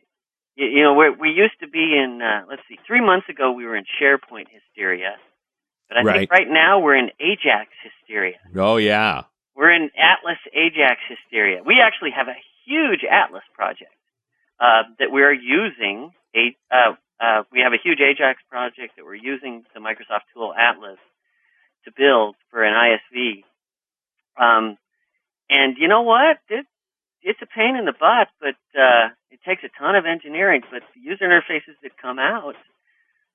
[0.55, 2.23] You, you know, we we used to be in.
[2.23, 5.17] Uh, let's see, three months ago we were in SharePoint hysteria,
[5.89, 6.19] but I Right.
[6.21, 8.39] think right now we're in Ajax hysteria.
[8.57, 9.23] Oh yeah.
[9.57, 11.63] We're in Atlas Ajax hysteria.
[11.67, 13.91] We actually have a huge Atlas project
[14.61, 16.13] uh, that we are using.
[16.37, 20.55] A, uh, uh, we have a huge Ajax project that we're using the Microsoft tool
[20.55, 21.01] Atlas
[21.87, 23.43] to build for an ISV.
[24.41, 24.79] Um,
[25.51, 26.39] and you know what?
[26.49, 26.67] It,
[27.23, 30.63] it's a pain in the butt, but uh, it takes a ton of engineering.
[30.71, 32.55] But the user interfaces that come out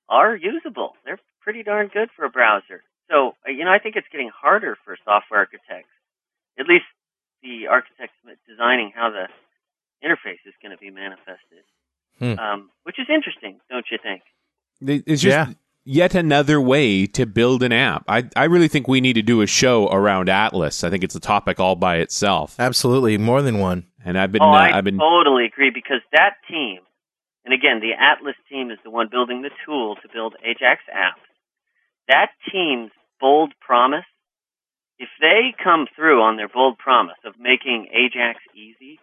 [0.09, 0.93] are usable.
[1.05, 2.83] They're pretty darn good for a browser.
[3.09, 5.89] So, uh, you know, I think it's getting harder for software architects
[6.59, 6.85] at least
[7.41, 8.13] the architects
[8.47, 9.27] designing how the
[10.05, 11.63] interface is going to be manifested,
[12.19, 12.37] Hmm.
[12.39, 14.21] um, which is interesting, don't you think?
[14.81, 15.53] It's just Yeah.
[15.85, 18.03] Yet another way to build an app.
[18.07, 20.83] I, I really think we need to do a show around Atlas.
[20.83, 22.55] I think it's a topic all by itself.
[22.59, 23.87] Absolutely, more than one.
[24.05, 26.79] And I've been oh, uh, I I've been totally agree because that team,
[27.45, 31.23] and again, the Atlas team is the one building the tool to build Ajax apps.
[32.07, 34.05] That team's bold promise,
[34.99, 38.99] if they come through on their bold promise of making Ajax easy,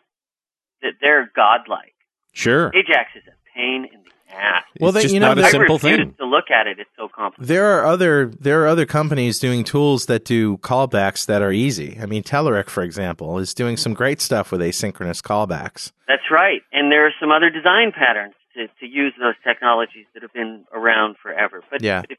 [0.82, 1.94] that they're godlike.
[2.32, 2.68] sure.
[2.74, 4.64] Ajax is a pain in the ass.
[4.80, 6.14] Well, it's they- just you know, not a they- I simple thing.
[6.18, 6.78] to look at it.
[6.78, 7.48] It's so complicated.
[7.48, 11.98] There are other there are other companies doing tools that do callbacks that are easy.
[12.00, 15.92] I mean, Telerik, for example, is doing some great stuff with asynchronous callbacks.
[16.08, 16.62] That's right.
[16.72, 20.64] And there are some other design patterns to, to use those technologies that have been
[20.72, 21.62] around forever.
[21.70, 22.00] But, Yeah.
[22.02, 22.18] but if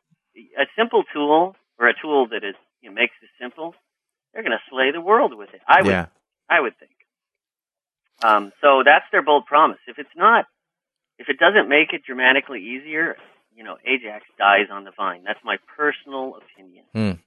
[0.57, 3.75] a simple tool or a tool that is you know, makes it simple,
[4.33, 5.61] they're going to slay the world with it.
[5.67, 6.05] I would, yeah.
[6.49, 6.91] I would think.
[8.23, 9.79] Um, so that's their bold promise.
[9.87, 10.45] If it's not,
[11.21, 13.15] if it doesn't make it dramatically easier,
[13.55, 15.23] you know, Ajax dies on the vine.
[15.23, 17.19] That's my personal opinion.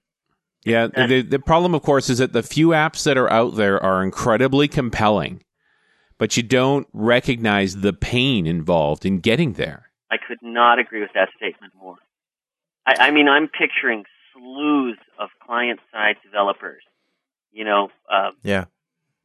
[0.64, 3.78] Yeah, the, the problem, of course, is that the few apps that are out there
[3.82, 5.42] are incredibly compelling.
[6.18, 9.90] but you don't recognize the pain involved in getting there.
[10.10, 11.96] I could not agree with that statement more.
[12.86, 16.82] I, I mean, I'm picturing slews of client side developers.
[17.52, 18.64] You know, uh, Yeah.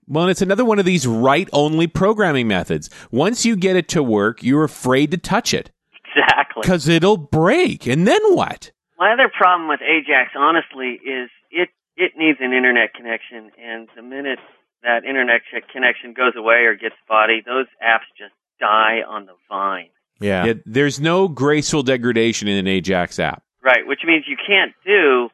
[0.09, 2.89] Well, and it's another one of these write only programming methods.
[3.11, 5.69] Once you get it to work, you're afraid to touch it
[6.03, 6.61] exactly.
[6.61, 7.85] because it'll break.
[7.85, 8.71] And then what?
[8.97, 14.01] My other problem with Ajax, honestly, is it it needs an internet connection, and the
[14.01, 14.39] minute
[14.81, 15.41] that internet
[15.71, 19.89] connection goes away or gets spotty, those apps just die on the vine.
[20.19, 20.45] Yeah.
[20.45, 23.43] Yeah, there's no graceful degradation in an Ajax app.
[23.63, 25.29] Right, which means you can't do,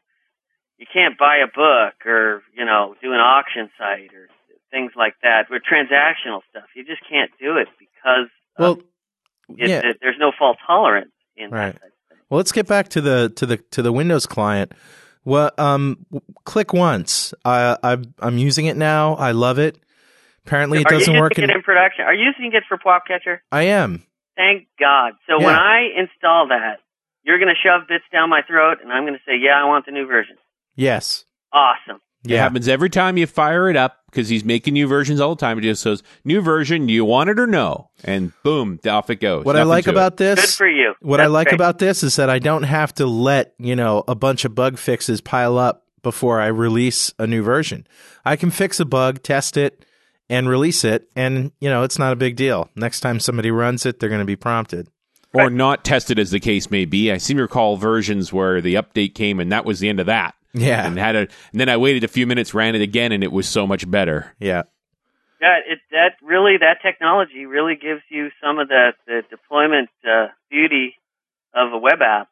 [0.78, 4.28] you can't buy a book or you know do an auction site or
[4.76, 5.46] things like that.
[5.50, 8.28] With transactional stuff, you just can't do it because
[8.60, 8.80] Well,
[9.58, 9.82] it, yeah.
[9.90, 11.74] it- there's no fault tolerance in Right.
[11.74, 11.80] that.
[11.82, 12.18] Type of thing.
[12.30, 14.74] Well, let's get back to the to the to the Windows client.
[15.24, 16.06] Well, um,
[16.44, 17.34] click once.
[17.46, 19.16] I, I I'm using it now.
[19.16, 19.80] I love it.
[20.46, 21.38] Apparently, it Are doesn't work.
[21.40, 22.06] In, it in production?
[22.06, 23.42] Are you using it for Pop Catcher?
[23.52, 24.04] I am.
[24.36, 25.14] Thank God.
[25.28, 25.46] So Yeah.
[25.48, 26.82] when I install that,
[27.24, 29.66] you're going to shove bits down my throat, and I'm going to say, "Yeah, I
[29.66, 30.36] want the new version."
[30.76, 31.26] Yes.
[31.52, 32.00] Awesome.
[32.26, 35.40] It happens every time you fire it up because he's making new versions all the
[35.40, 35.58] time.
[35.58, 37.90] It just says, new version, do you want it or no?
[38.04, 39.46] And boom, off it goes.
[39.46, 39.94] What I like to it.
[39.94, 40.94] about Good this, for you.
[41.02, 41.56] what I like great.
[41.56, 44.78] about this is that I don't have to let you know a bunch of bug
[44.78, 47.86] fixes pile up before I release a new version.
[48.24, 49.86] I can fix a bug, test it,
[50.30, 52.70] and release it, and you know it's not a big deal.
[52.76, 54.88] Next time somebody runs it, they're going to be prompted.
[55.34, 57.12] or not tested as the case may be.
[57.12, 60.06] I seem to recall versions where the update came and that was the end of
[60.06, 60.34] that.
[60.56, 60.88] Yeah.
[60.88, 63.32] And had a and then I waited a few minutes, ran it again, and it
[63.32, 64.34] was so much better.
[64.40, 64.64] Yeah.
[65.42, 70.28] Yeah, it that really that technology really gives you some of the the deployment uh,
[70.50, 70.96] beauty
[71.54, 72.30] of a web app.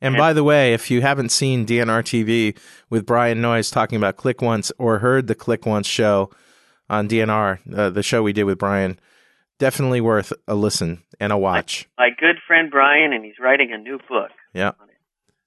[0.00, 0.18] And Yeah.
[0.20, 2.58] by the way, if you haven't seen DNR TV
[2.90, 6.30] with Brian Noyes talking about Click Once or heard the Click Once show
[6.90, 8.98] on DNR, uh, the show we did with Brian,
[9.58, 11.88] definitely worth a listen and a watch.
[11.96, 14.30] My good friend Brian, and he's writing a new book.
[14.52, 14.72] Yeah.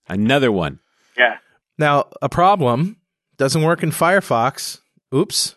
[0.07, 0.79] Another one.
[1.17, 1.37] Yeah,
[1.77, 2.97] Now, a problem
[3.37, 4.79] doesn't work in Firefox.
[5.13, 5.55] Oops.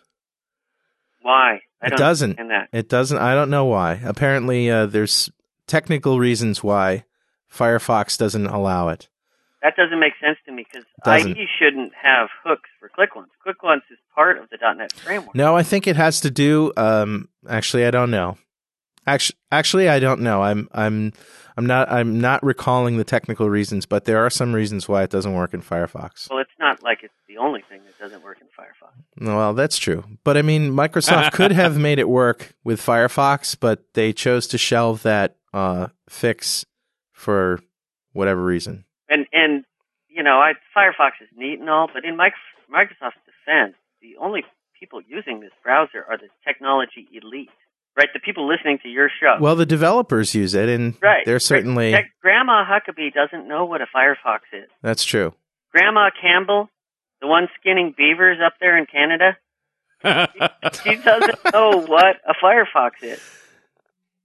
[1.21, 1.61] why?
[1.83, 2.37] It doesn't.
[2.37, 2.69] that.
[2.71, 3.17] It doesn't.
[3.17, 3.99] I don't know why.
[4.03, 5.31] Apparently, uh, there's
[5.65, 7.05] technical reasons why
[7.51, 9.09] Firefox doesn't allow it.
[9.63, 10.85] That doesn't make sense to me because.
[11.07, 13.27] IE shouldn't have hooks for ClickOnce.
[13.45, 15.35] ClickOnce is part of the .NET framework.
[15.35, 16.71] No, I think it has to do.
[16.77, 18.37] Um, actually, I don't know.
[19.07, 20.43] Actually, actually, I don't know.
[20.43, 21.13] I'm, I'm,
[21.57, 21.91] I'm not.
[21.91, 25.53] I'm not recalling the technical reasons, but there are some reasons why it doesn't work
[25.53, 26.29] in Firefox.
[26.29, 29.25] Well, it's not like it's the only thing that doesn't work in Firefox.
[29.25, 30.03] Well, that's true.
[30.23, 34.57] But I mean, Microsoft could have made it work with Firefox, but they chose to
[34.57, 36.65] shelve that uh, fix
[37.11, 37.59] for
[38.13, 38.85] whatever reason.
[39.09, 39.65] And and
[40.07, 42.33] you know, I, Firefox is neat and all, but in Mic-
[42.73, 44.43] Microsoft's defense, the only
[44.79, 47.49] people using this browser are the technology elite,
[47.97, 48.09] right?
[48.13, 49.37] The people listening to your show.
[49.39, 51.25] Well, the developers use it, and right.
[51.25, 54.69] they're certainly Gra- Grandma Huckaby doesn't know what a Firefox is.
[54.81, 55.33] that's true.
[55.71, 56.69] Grandma Campbell,
[57.21, 59.37] the one skinning beavers up there in Canada,
[60.83, 63.19] she doesn't know what a Firefox is.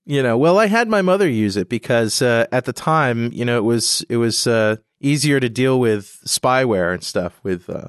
[0.05, 3.45] You know, well, I had my mother use it because uh, at the time, you
[3.45, 7.41] know, it was it was uh, easier to deal with spyware and stuff.
[7.43, 7.89] With uh,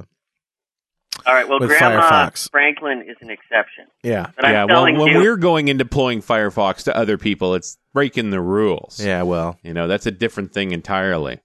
[1.25, 1.47] All right.
[1.47, 2.49] Well, With Grandma Firefox.
[2.51, 3.85] Franklin is an exception.
[4.03, 7.53] yeah, But I'm yeah, well, when you, we're going and deploying Firefox to other people,
[7.55, 9.03] it's breaking the rules.
[9.03, 9.23] yeah.
[9.23, 11.39] Well, You know, that's a different thing entirely.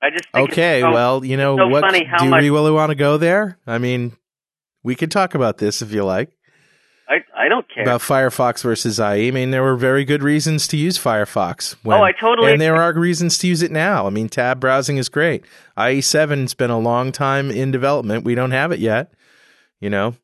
[0.00, 0.80] I just think it's okay.
[0.80, 1.80] so- well, you know so what?
[1.80, 3.58] funny how do much- we really want to go there?
[3.66, 4.12] I mean,
[4.84, 6.30] we could talk about this if you like
[7.08, 7.84] I, I don't care.
[7.84, 9.28] about Firefox versus IE.
[9.28, 11.74] I mean, there were very good reasons to use Firefox.
[11.82, 14.06] When, Oh, I totally And there are reasons to use it now.
[14.06, 15.42] I mean, tab browsing is great.
[15.78, 18.24] IE7's been a long time in development.
[18.24, 19.12] We don't have it yet.
[19.80, 20.16] You know,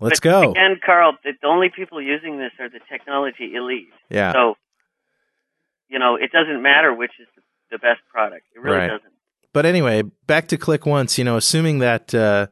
[0.00, 0.50] let's But go.
[0.50, 3.88] Again, Carl, the, only people using this are the technology elite.
[4.10, 4.32] Yeah.
[4.32, 4.56] So,
[5.88, 8.44] you know, it doesn't matter which is the, the best product.
[8.54, 8.88] It really Right.
[8.88, 9.12] doesn't.
[9.54, 11.16] But anyway, back to click once.
[11.16, 12.48] You know, assuming that uh,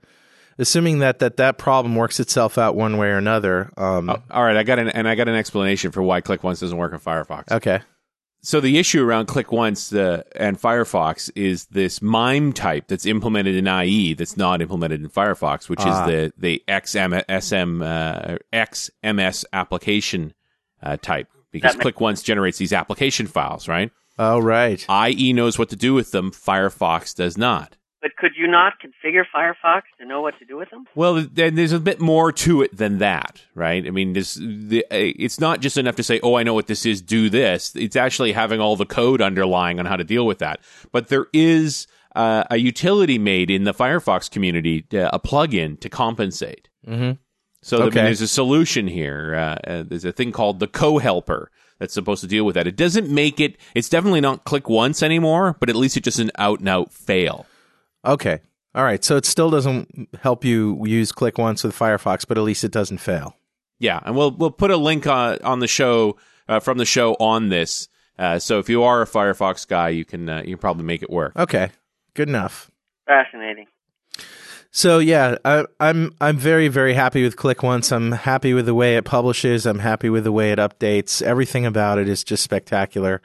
[0.59, 3.71] assuming that that that problem works itself out one way or another.
[3.77, 6.43] Um, Uh, all right, I got an and I got an explanation for why Click
[6.45, 7.51] Once doesn't work in Firefox.
[7.51, 7.81] Okay.
[8.43, 13.57] So the issue around Click Once uh, and Firefox is this MIME type that's implemented
[13.57, 16.05] in IE that's not implemented in Firefox, which Ah.
[16.05, 20.33] is the the XMSM uh, XMS application
[20.83, 21.29] uh, type.
[21.51, 23.91] Because That Click Once generates these application files, right?
[24.19, 24.85] Oh, right.
[24.89, 26.31] IE knows what to do with them.
[26.31, 27.77] Firefox does not.
[28.03, 30.85] But could you not configure Firefox to know what to do with them?
[30.95, 33.87] Well, then there's a bit more to it than that, right?
[33.87, 36.67] I mean, this the, uh, it's not just enough to say, "Oh, I know what
[36.67, 37.01] this is.
[37.01, 40.61] Do this." It's actually having all the code underlying on how to deal with that.
[40.93, 45.89] But there is uh, a utility made in the Firefox community, uh, a plugin to
[45.89, 46.69] compensate.
[46.87, 47.13] Mm-hmm.
[47.63, 49.35] So I mean, there's a solution here.
[49.35, 52.67] Uh, uh, there's a thing called the co-helper that's supposed to deal with that.
[52.67, 53.57] It doesn't make it.
[53.75, 56.93] It's definitely not click once anymore, but at least it's just an out and out
[56.93, 57.47] fail.
[58.07, 58.41] Okay.
[58.75, 59.03] All right.
[59.03, 62.73] So it still doesn't help you use Click Once with Firefox, but at least it
[62.73, 63.37] doesn't fail.
[63.79, 66.17] Yeah, and we'll we'll put a link on on the show
[66.49, 67.89] uh, from the show on this.
[68.19, 71.03] Uh, so if you are a Firefox guy, you can uh, you can probably make
[71.03, 71.37] it work.
[71.37, 71.71] Okay.
[72.15, 72.71] Good enough.
[73.07, 73.67] Fascinating.
[74.71, 77.93] So yeah, I, I'm I'm very very happy with Click Once.
[77.93, 79.67] I'm happy with the way it publishes.
[79.67, 81.23] I'm happy with the way it updates.
[81.23, 83.21] Everything about it is just spectacular.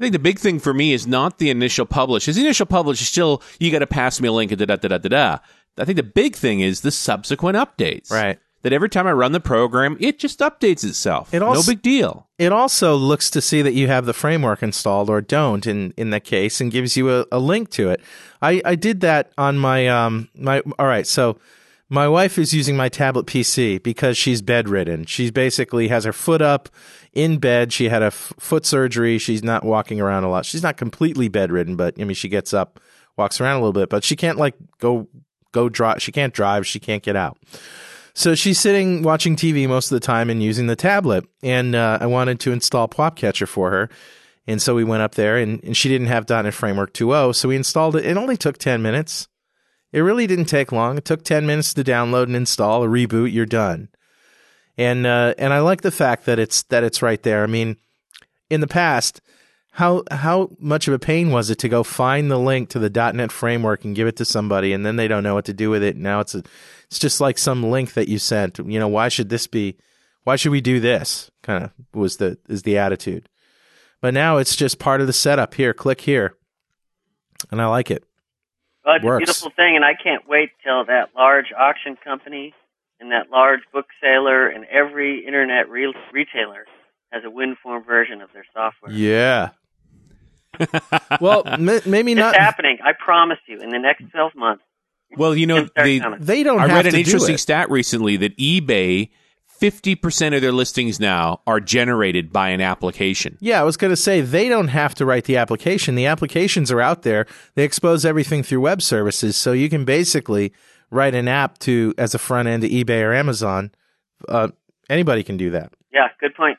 [0.00, 2.24] I think the big thing for me is not the initial publish.
[2.24, 4.76] His initial publish is still you got to pass me a link and da da
[4.76, 5.38] da da da.
[5.76, 8.10] I think the big thing is the subsequent updates.
[8.10, 8.38] Right.
[8.62, 11.32] That every time I run the program, it just updates itself.
[11.32, 12.28] It no big deal.
[12.38, 16.10] It also looks to see that you have the framework installed or don't in, in
[16.10, 18.00] that case and gives you a, a link to it.
[18.42, 21.38] I, I did that on my um my all right, so
[21.90, 25.04] my wife is using my tablet PC because she's bedridden.
[25.06, 26.68] She basically has her foot up
[27.12, 27.72] in bed.
[27.72, 29.18] She had a f- foot surgery.
[29.18, 30.46] She's not walking around a lot.
[30.46, 32.78] She's not completely bedridden, but I mean she gets up,
[33.16, 35.08] walks around a little bit, but she can't like go
[35.50, 36.00] go drive.
[36.00, 36.64] She can't drive.
[36.64, 37.36] She can't get out.
[38.14, 41.24] So she's sitting watching TV most of the time and using the tablet.
[41.42, 43.90] And uh, I wanted to install Pop Catcher for her.
[44.46, 47.34] And so we went up there and, and she didn't have .NET Framework 2.0.
[47.34, 48.04] So we installed it.
[48.04, 49.28] It only took 10 minutes.
[49.92, 50.96] It really didn't take long.
[50.98, 53.88] It took 10 minutes to download and install, a reboot, you're done.
[54.78, 57.42] And uh, and I like the fact that it's that it's right there.
[57.42, 57.76] I mean,
[58.48, 59.20] in the past,
[59.72, 63.12] how how much of a pain was it to go find the link to the
[63.12, 65.70] .NET framework and give it to somebody, and then they don't know what to do
[65.70, 65.96] with it?
[65.96, 66.42] Now it's a,
[66.86, 68.58] it's just like some link that you sent.
[68.58, 69.76] You know, why should this be?
[70.24, 71.30] Why should we do this?
[71.42, 73.28] Kind of was the is the attitude.
[74.00, 75.54] But now it's just part of the setup.
[75.54, 76.36] Here, click here,
[77.50, 78.04] and I like it.
[78.84, 79.22] Well, it's Works.
[79.22, 82.54] a beautiful thing, and I can't wait till that large auction company
[82.98, 86.64] and that large bookseller and every internet re- retailer
[87.12, 88.92] has a WinForm version of their software.
[88.92, 89.50] Yeah.
[91.20, 92.36] well, m- maybe It's not.
[92.36, 92.78] happening.
[92.84, 93.58] I promise you.
[93.60, 94.62] In the next 12 months,
[95.16, 96.18] Well, you know, it's gonna start they, coming.
[96.20, 96.58] They don't.
[96.60, 99.10] I have read an to do interesting stat recently that eBay,
[99.60, 103.36] 50% of their listings now are generated by an application.
[103.40, 105.96] Yeah, I was going to say they don't have to write the application.
[105.96, 107.26] The applications are out there.
[107.54, 110.52] They expose everything through web services, so you can basically
[110.90, 113.70] write an app to as a front end to eBay or Amazon.
[114.28, 114.48] Uh,
[114.88, 115.72] anybody can do that.
[115.92, 116.58] Yeah, good point.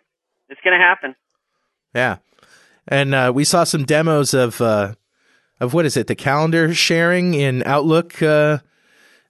[0.49, 1.15] It's going to happen.
[1.95, 2.17] Yeah,
[2.87, 4.93] and uh, we saw some demos of uh,
[5.59, 6.07] of what is it?
[6.07, 8.59] The calendar sharing in Outlook uh,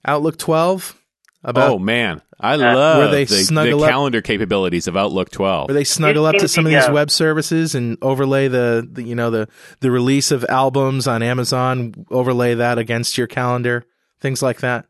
[0.04, 0.98] Outlook 12.
[1.44, 2.22] About oh, man.
[2.42, 5.68] I love Where they the, snuggle the up- calendar capabilities of Outlook 12.
[5.68, 9.02] where they snuggle up to seems some of these web services and overlay the, the
[9.04, 9.48] you know the
[9.80, 13.84] the release of albums on Amazon, overlay that against your calendar,
[14.20, 14.86] things like that.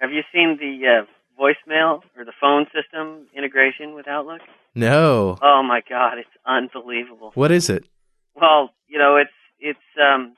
[0.00, 1.06] Have you seen the uh,
[1.42, 4.40] voicemail or the phone system integration with Outlook?
[4.74, 7.32] No, Oh my God, it's unbelievable.
[7.34, 7.84] what is it?
[8.34, 10.36] Well, you know, it's it's um,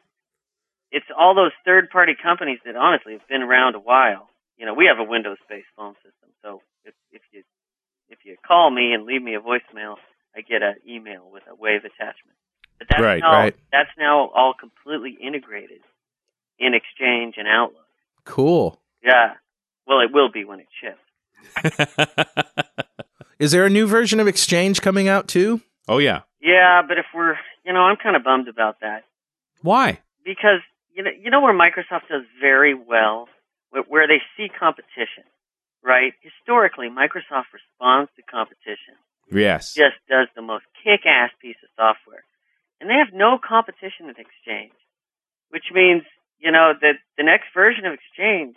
[0.93, 4.31] it's all those third-party companies that honestly have been around a while.
[4.59, 7.43] You know, we have a Windows-based phone system, so if if you
[8.11, 9.97] if you call me and leave me a voicemail,
[10.37, 12.37] I get an email with a Wave attachment.
[12.79, 13.57] But that's Right, now right.
[13.73, 15.81] that's now all completely integrated
[16.59, 17.85] in Exchange and Outlook.
[18.25, 18.81] Cool.
[19.03, 19.35] Yeah.
[19.87, 20.99] Well, it will be when it ships.
[23.39, 25.61] Is there a new version of Exchange coming out too?
[25.89, 26.23] oh, yeah.
[26.41, 29.05] Yeah, but if we're, you know, I'm kind of bummed about that.
[29.63, 30.01] Why?
[30.25, 30.61] because
[30.95, 33.29] you know you know where Microsoft does very well,
[33.71, 35.25] where, they see competition,
[35.83, 36.13] right?
[36.23, 38.97] Historically, Microsoft responds to competition,
[39.31, 39.75] Yes.
[39.75, 42.25] just does the most kick-ass piece of software,
[42.81, 44.73] and they have no competition in Exchange,
[45.51, 46.03] which means
[46.39, 48.57] you know that the next version of Exchange,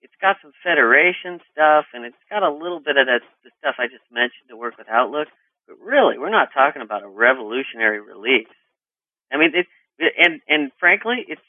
[0.00, 3.76] it's got some federation stuff, and it's got a little bit of that the stuff
[3.78, 5.28] I just mentioned to work with Outlook,
[5.66, 8.50] but really, we're not talking about a revolutionary release.
[9.32, 9.66] I mean, it,
[10.18, 11.40] and and frankly, it's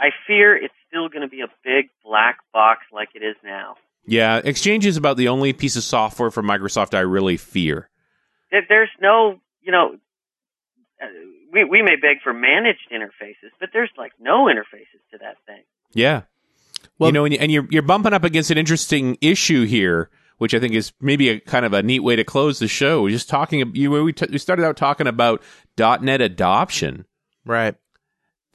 [0.00, 3.76] I fear it's still going to be a big black box like it is now.
[4.06, 4.36] Yeah.
[4.42, 7.88] Exchange is about the only piece of software from Microsoft I really fear.
[8.50, 9.96] There's no, you know,
[11.02, 11.06] uh,
[11.52, 15.62] we we may beg for managed interfaces, but there's like no interfaces to that thing.
[15.92, 16.22] Yeah.
[16.98, 20.54] Well- you know, and, and you're you're bumping up against an interesting issue here, which
[20.54, 23.02] I think is maybe a kind of a neat way to close the show.
[23.02, 23.70] We're just talking.
[23.74, 25.42] You we, t- we started out talking about
[25.78, 27.04] .NET adoption.
[27.44, 27.74] Right.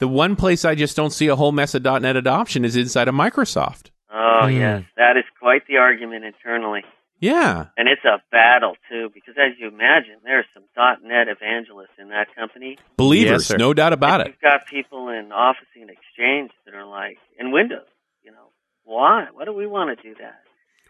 [0.04, 3.08] The one place I just don't see a whole mess of .NET adoption is inside
[3.08, 3.91] of Microsoft.
[4.12, 4.51] Oh Hmm.
[4.51, 6.84] yes, that is quite the argument internally,
[7.22, 7.68] Yeah.
[7.78, 9.12] and it's a battle too.
[9.14, 12.78] Because as you imagine, there's some .NET evangelists in that company.
[12.97, 14.32] Believers, Yes, no doubt about And it.
[14.34, 17.88] You've got people in Office and Exchange that are like, in Windows,
[18.26, 18.49] you know,
[18.84, 19.28] why?
[19.32, 20.41] Why do we want to do that?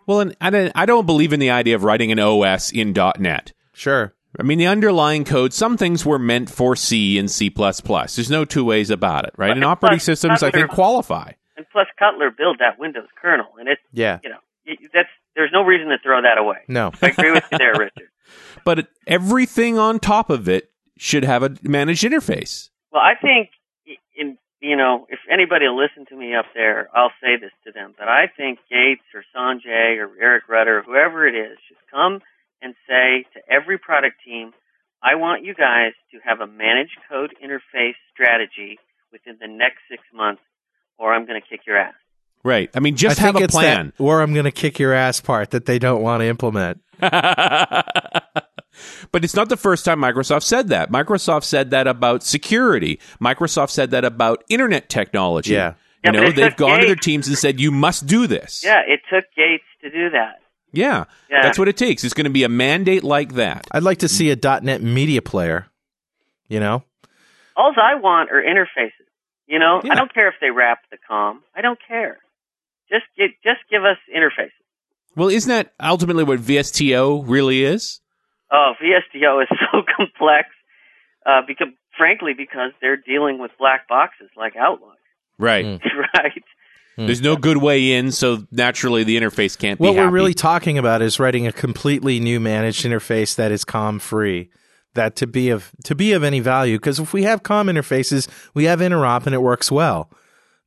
[0.07, 2.93] Well, and I don't, I don't believe in the idea of writing an OS in
[3.19, 3.53] .NET.
[3.73, 4.15] Sure.
[4.39, 7.49] I mean, the underlying code, some things were meant for C and C++.
[7.49, 9.49] There's no two ways about it, right?
[9.49, 11.33] But And operating plus- systems, I think, qualify.
[11.55, 14.19] And plus, Cutler built that Windows kernel, and it's Yeah.
[14.23, 14.37] you know
[14.93, 16.57] that's there's no reason to throw that away.
[16.67, 16.91] No.
[17.01, 18.09] I agree with you there, Richard.
[18.65, 22.69] But everything on top of it should have a managed interface.
[22.91, 23.49] Well, I think
[24.15, 27.71] in you know if anybody will listen to me up there, I'll say this to
[27.71, 27.93] them.
[27.99, 32.21] But I think Gates or Sanjay or Eric Rudder or whoever it is should come
[32.63, 34.53] and say to every product team,
[35.03, 38.79] I want you guys to have a managed code interface strategy
[39.11, 40.41] within the next six months,
[40.97, 41.93] or I'm going to kick your ass.
[42.43, 42.69] Right.
[42.73, 43.93] I mean, just I have a plan.
[43.97, 46.81] that, or I'm going to kick your ass part that they don't want to implement.
[46.99, 47.85] but
[49.23, 50.91] it's not the first time Microsoft said that.
[50.91, 52.99] Microsoft said that about security.
[53.21, 55.53] Microsoft said that about internet technology.
[55.53, 55.75] Yeah.
[56.03, 58.27] Yeah, you but know, they've took gone to their teams and said, you must do
[58.27, 58.61] this.
[58.61, 60.41] Yeah, it took Gates to do that.
[60.73, 61.05] Yeah.
[61.29, 61.43] Yeah.
[61.43, 62.03] That's what it takes.
[62.03, 63.65] It's going to be a mandate like that.
[63.71, 65.67] I'd like to see a .NET media player.
[66.49, 66.83] You know,
[67.55, 68.91] Alls I want are interfaces.
[69.47, 69.93] You know, Yeah.
[69.93, 71.43] I don't care if they wrap the com.
[71.55, 72.17] I don't care.
[72.89, 74.51] Just get, just give us interfaces.
[75.15, 78.01] Well, isn't that ultimately what VSTO really is?
[78.51, 80.49] Oh, VSTO is so complex.
[81.25, 81.67] Uh, because
[81.97, 84.97] frankly, because they're dealing with black boxes like Outlook,
[85.37, 85.65] Right.
[85.65, 85.79] Mm.
[86.15, 86.43] right?
[86.95, 89.83] There's no good way in, so naturally the interface can't be.
[89.85, 93.97] what we're really talking about is writing a completely new managed interface that is com
[93.99, 94.49] free.
[94.93, 98.27] That to be of to be of any value, because if we have com interfaces,
[98.53, 100.11] we have interop and it works well.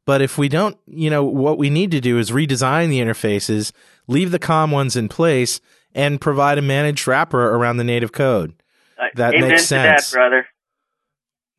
[0.05, 3.71] But if we don't, you know, what we need to do is redesign the interfaces,
[4.09, 5.61] leave the com ones in place,
[5.95, 8.55] and provide a managed wrapper around the native code.
[8.99, 10.11] Uh, That Amen makes to sense.
[10.11, 10.47] that, brother.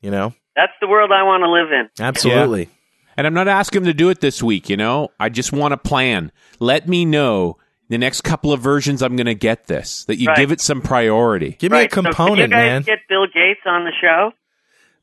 [0.02, 1.90] You know, That's the world I want to live in.
[2.06, 2.70] absolutely.
[3.18, 5.10] And I'm not asking them to do it this week, you know?
[5.20, 6.32] I just want a plan.
[6.60, 7.58] Let me know
[7.90, 10.38] the next couple of versions I'm going to get this, that you Right.
[10.38, 11.56] give it some priority.
[11.58, 11.92] Give me right.
[11.92, 12.82] a so can you component, guys man.
[12.84, 14.32] get Bill Gates on the show?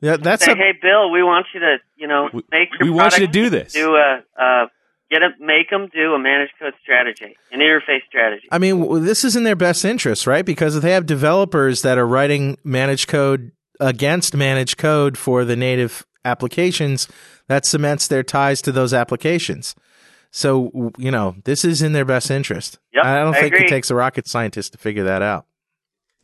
[0.00, 2.88] Yeah, that's Say, a, hey, Bill, we want you to, you know, We- make your
[2.88, 3.72] we want you to do this.
[3.72, 4.66] Do a, uh,
[5.10, 8.46] get a, make them do a managed code strategy, an interface strategy.
[8.52, 10.44] I mean, this is in their best interest, right?
[10.44, 15.56] Because if they have developers that are writing managed code against managed code for the
[15.56, 17.08] native applications,
[17.48, 19.74] that cements their ties to those applications.
[20.30, 22.78] So, you know, this is in their best interest.
[22.92, 23.66] Yep, I don't I think agree.
[23.66, 25.46] it takes a rocket scientist to figure that out.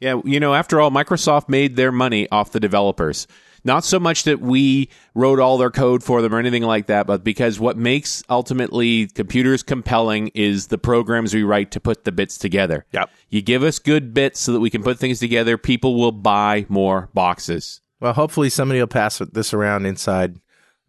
[0.00, 3.26] Yeah, you know, after all, Microsoft made their money off the developers.
[3.62, 7.06] Not so much that we wrote all their code for them or anything like that,
[7.06, 12.12] but because what makes ultimately computers compelling is the programs we write to put the
[12.12, 12.86] bits together.
[12.92, 13.10] Yep.
[13.28, 16.64] You give us good bits so that we can put things together, people will buy
[16.70, 17.82] more boxes.
[18.00, 20.40] Well, hopefully somebody will pass this around inside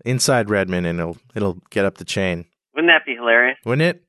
[0.06, 2.46] inside Redmond and it'll it'll get up the chain.
[2.74, 3.58] Wouldn't that be hilarious?
[3.66, 4.04] Wouldn't it?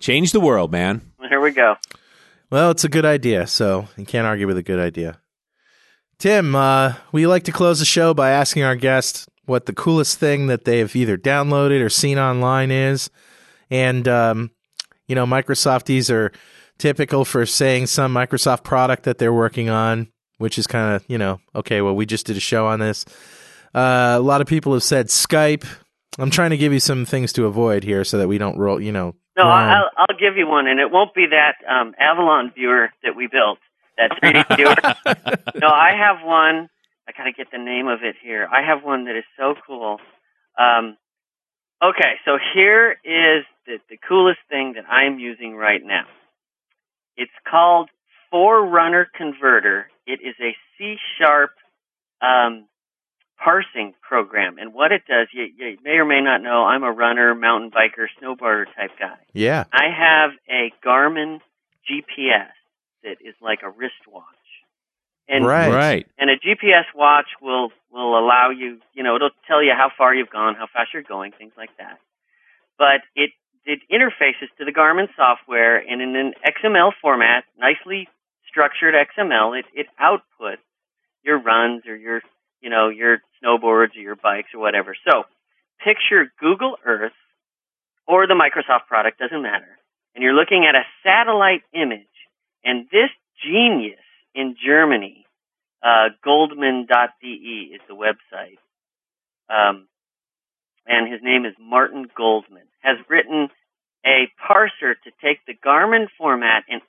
[0.00, 1.12] Change the world, man.
[1.18, 1.76] Well, here we go.
[2.50, 5.20] Well, it's a good idea, so you can't argue with a good idea.
[6.18, 10.18] Tim, uh, we like to close the show by asking our guests what the coolest
[10.18, 13.10] thing that they've either downloaded or seen online is.
[13.70, 14.50] And, um,
[15.06, 16.32] you know, Microsofties are
[16.78, 20.08] typical for saying some Microsoft product that they're working on,
[20.40, 23.04] which is kind of, you know, okay, well, we just did a show on this.
[23.74, 25.66] Uh, a lot of people have said Skype.
[26.18, 28.80] I'm trying to give you some things to avoid here so that we don't roll,
[28.80, 29.14] you know.
[29.36, 29.44] No.
[29.44, 33.26] I'll, I'll give you one, and it won't be that um, Avalon viewer that we
[33.26, 33.58] built,
[33.98, 34.74] that 3D viewer.
[35.60, 36.68] no, I have one.
[37.06, 38.48] I gotta get the name of it here.
[38.50, 39.98] I have one that is so cool.
[40.58, 40.96] Um,
[41.84, 46.06] okay, so here is the, the coolest thing that I'm using right now.
[47.16, 47.90] It's called
[48.30, 49.88] Forerunner Converter.
[50.06, 51.50] It is a C sharp
[52.22, 52.66] um,
[53.42, 56.92] parsing program, and what it does, you, you may or may not know, I'm a
[56.92, 59.16] runner, mountain biker, snowboarder type guy.
[59.32, 59.64] yeah.
[59.72, 61.40] I have a Garmin
[61.90, 62.50] GPS
[63.02, 64.24] that is like a wristwatch.
[65.28, 65.72] And Right.
[65.72, 66.06] Right.
[66.18, 70.12] and a GPS watch will will allow you, you know, it'll tell you how far
[70.14, 71.98] you've gone, how fast you're going, things like that.
[72.78, 73.30] But it
[73.64, 78.08] it interfaces to the Garmin software and in an XML format, nicely
[78.50, 80.64] structured XML, it it outputs
[81.22, 82.20] your runs or your
[82.60, 84.94] you know, your snowboards or your bikes or whatever.
[85.08, 85.24] So
[85.82, 87.12] picture Google Earth
[88.06, 89.78] or the Microsoft product, doesn't matter.
[90.14, 92.06] And you're looking at a satellite image.
[92.64, 93.10] And this
[93.42, 94.00] genius
[94.34, 95.24] in Germany,
[95.82, 98.58] uh, goldman.de is the website.
[99.48, 99.86] Um,
[100.86, 103.48] and his name is Martin Goldman, has written
[104.04, 106.80] a parser to take the Garmin format and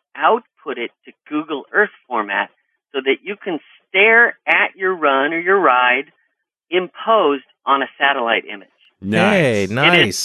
[0.62, 2.50] output it to Google Earth format
[2.94, 3.60] so that you can
[3.90, 6.06] stare at your run or your ride
[6.70, 8.68] imposed on a satellite image.
[9.02, 9.32] Nice.
[9.34, 9.70] Hey, It is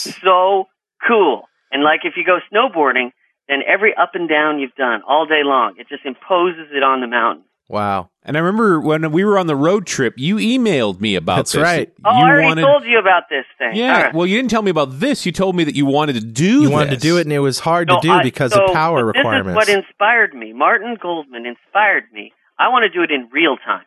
[0.07, 0.17] nice.
[0.23, 0.67] so
[1.07, 1.45] cool.
[1.71, 3.13] And like if you go snowboarding,
[3.49, 5.75] then every up and down you've done all day long.
[5.79, 7.45] It just imposes it on the mountain.
[7.69, 8.11] Wow.
[8.23, 11.53] And I remember when we were on the road trip, you emailed me about That's
[11.53, 11.63] this.
[11.63, 11.93] right.
[12.05, 13.75] Oh, You I already wanted- told you about this thing.
[13.75, 13.97] Yeah.
[13.97, 14.15] All right.
[14.15, 15.27] Well, you didn't tell me about this.
[15.27, 16.63] You told me that you wanted to do.
[16.63, 18.67] You wanted to do it, and it was hard No, to do I- because so
[18.67, 19.51] of power This requirements.
[19.51, 20.53] is what inspired me.
[20.53, 22.33] Martin Goldman inspired me.
[22.59, 23.85] I want to do it in real time.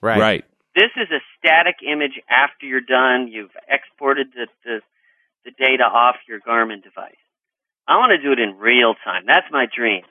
[0.00, 0.18] right.
[0.20, 0.44] Right.
[0.74, 3.28] This is a static image after you're done.
[3.28, 4.80] You've exported the, the,
[5.44, 7.16] the data off your Garmin device.
[7.88, 9.24] I want to do it in real time.
[9.26, 10.02] That's my dream.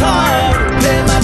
[0.00, 1.17] hard.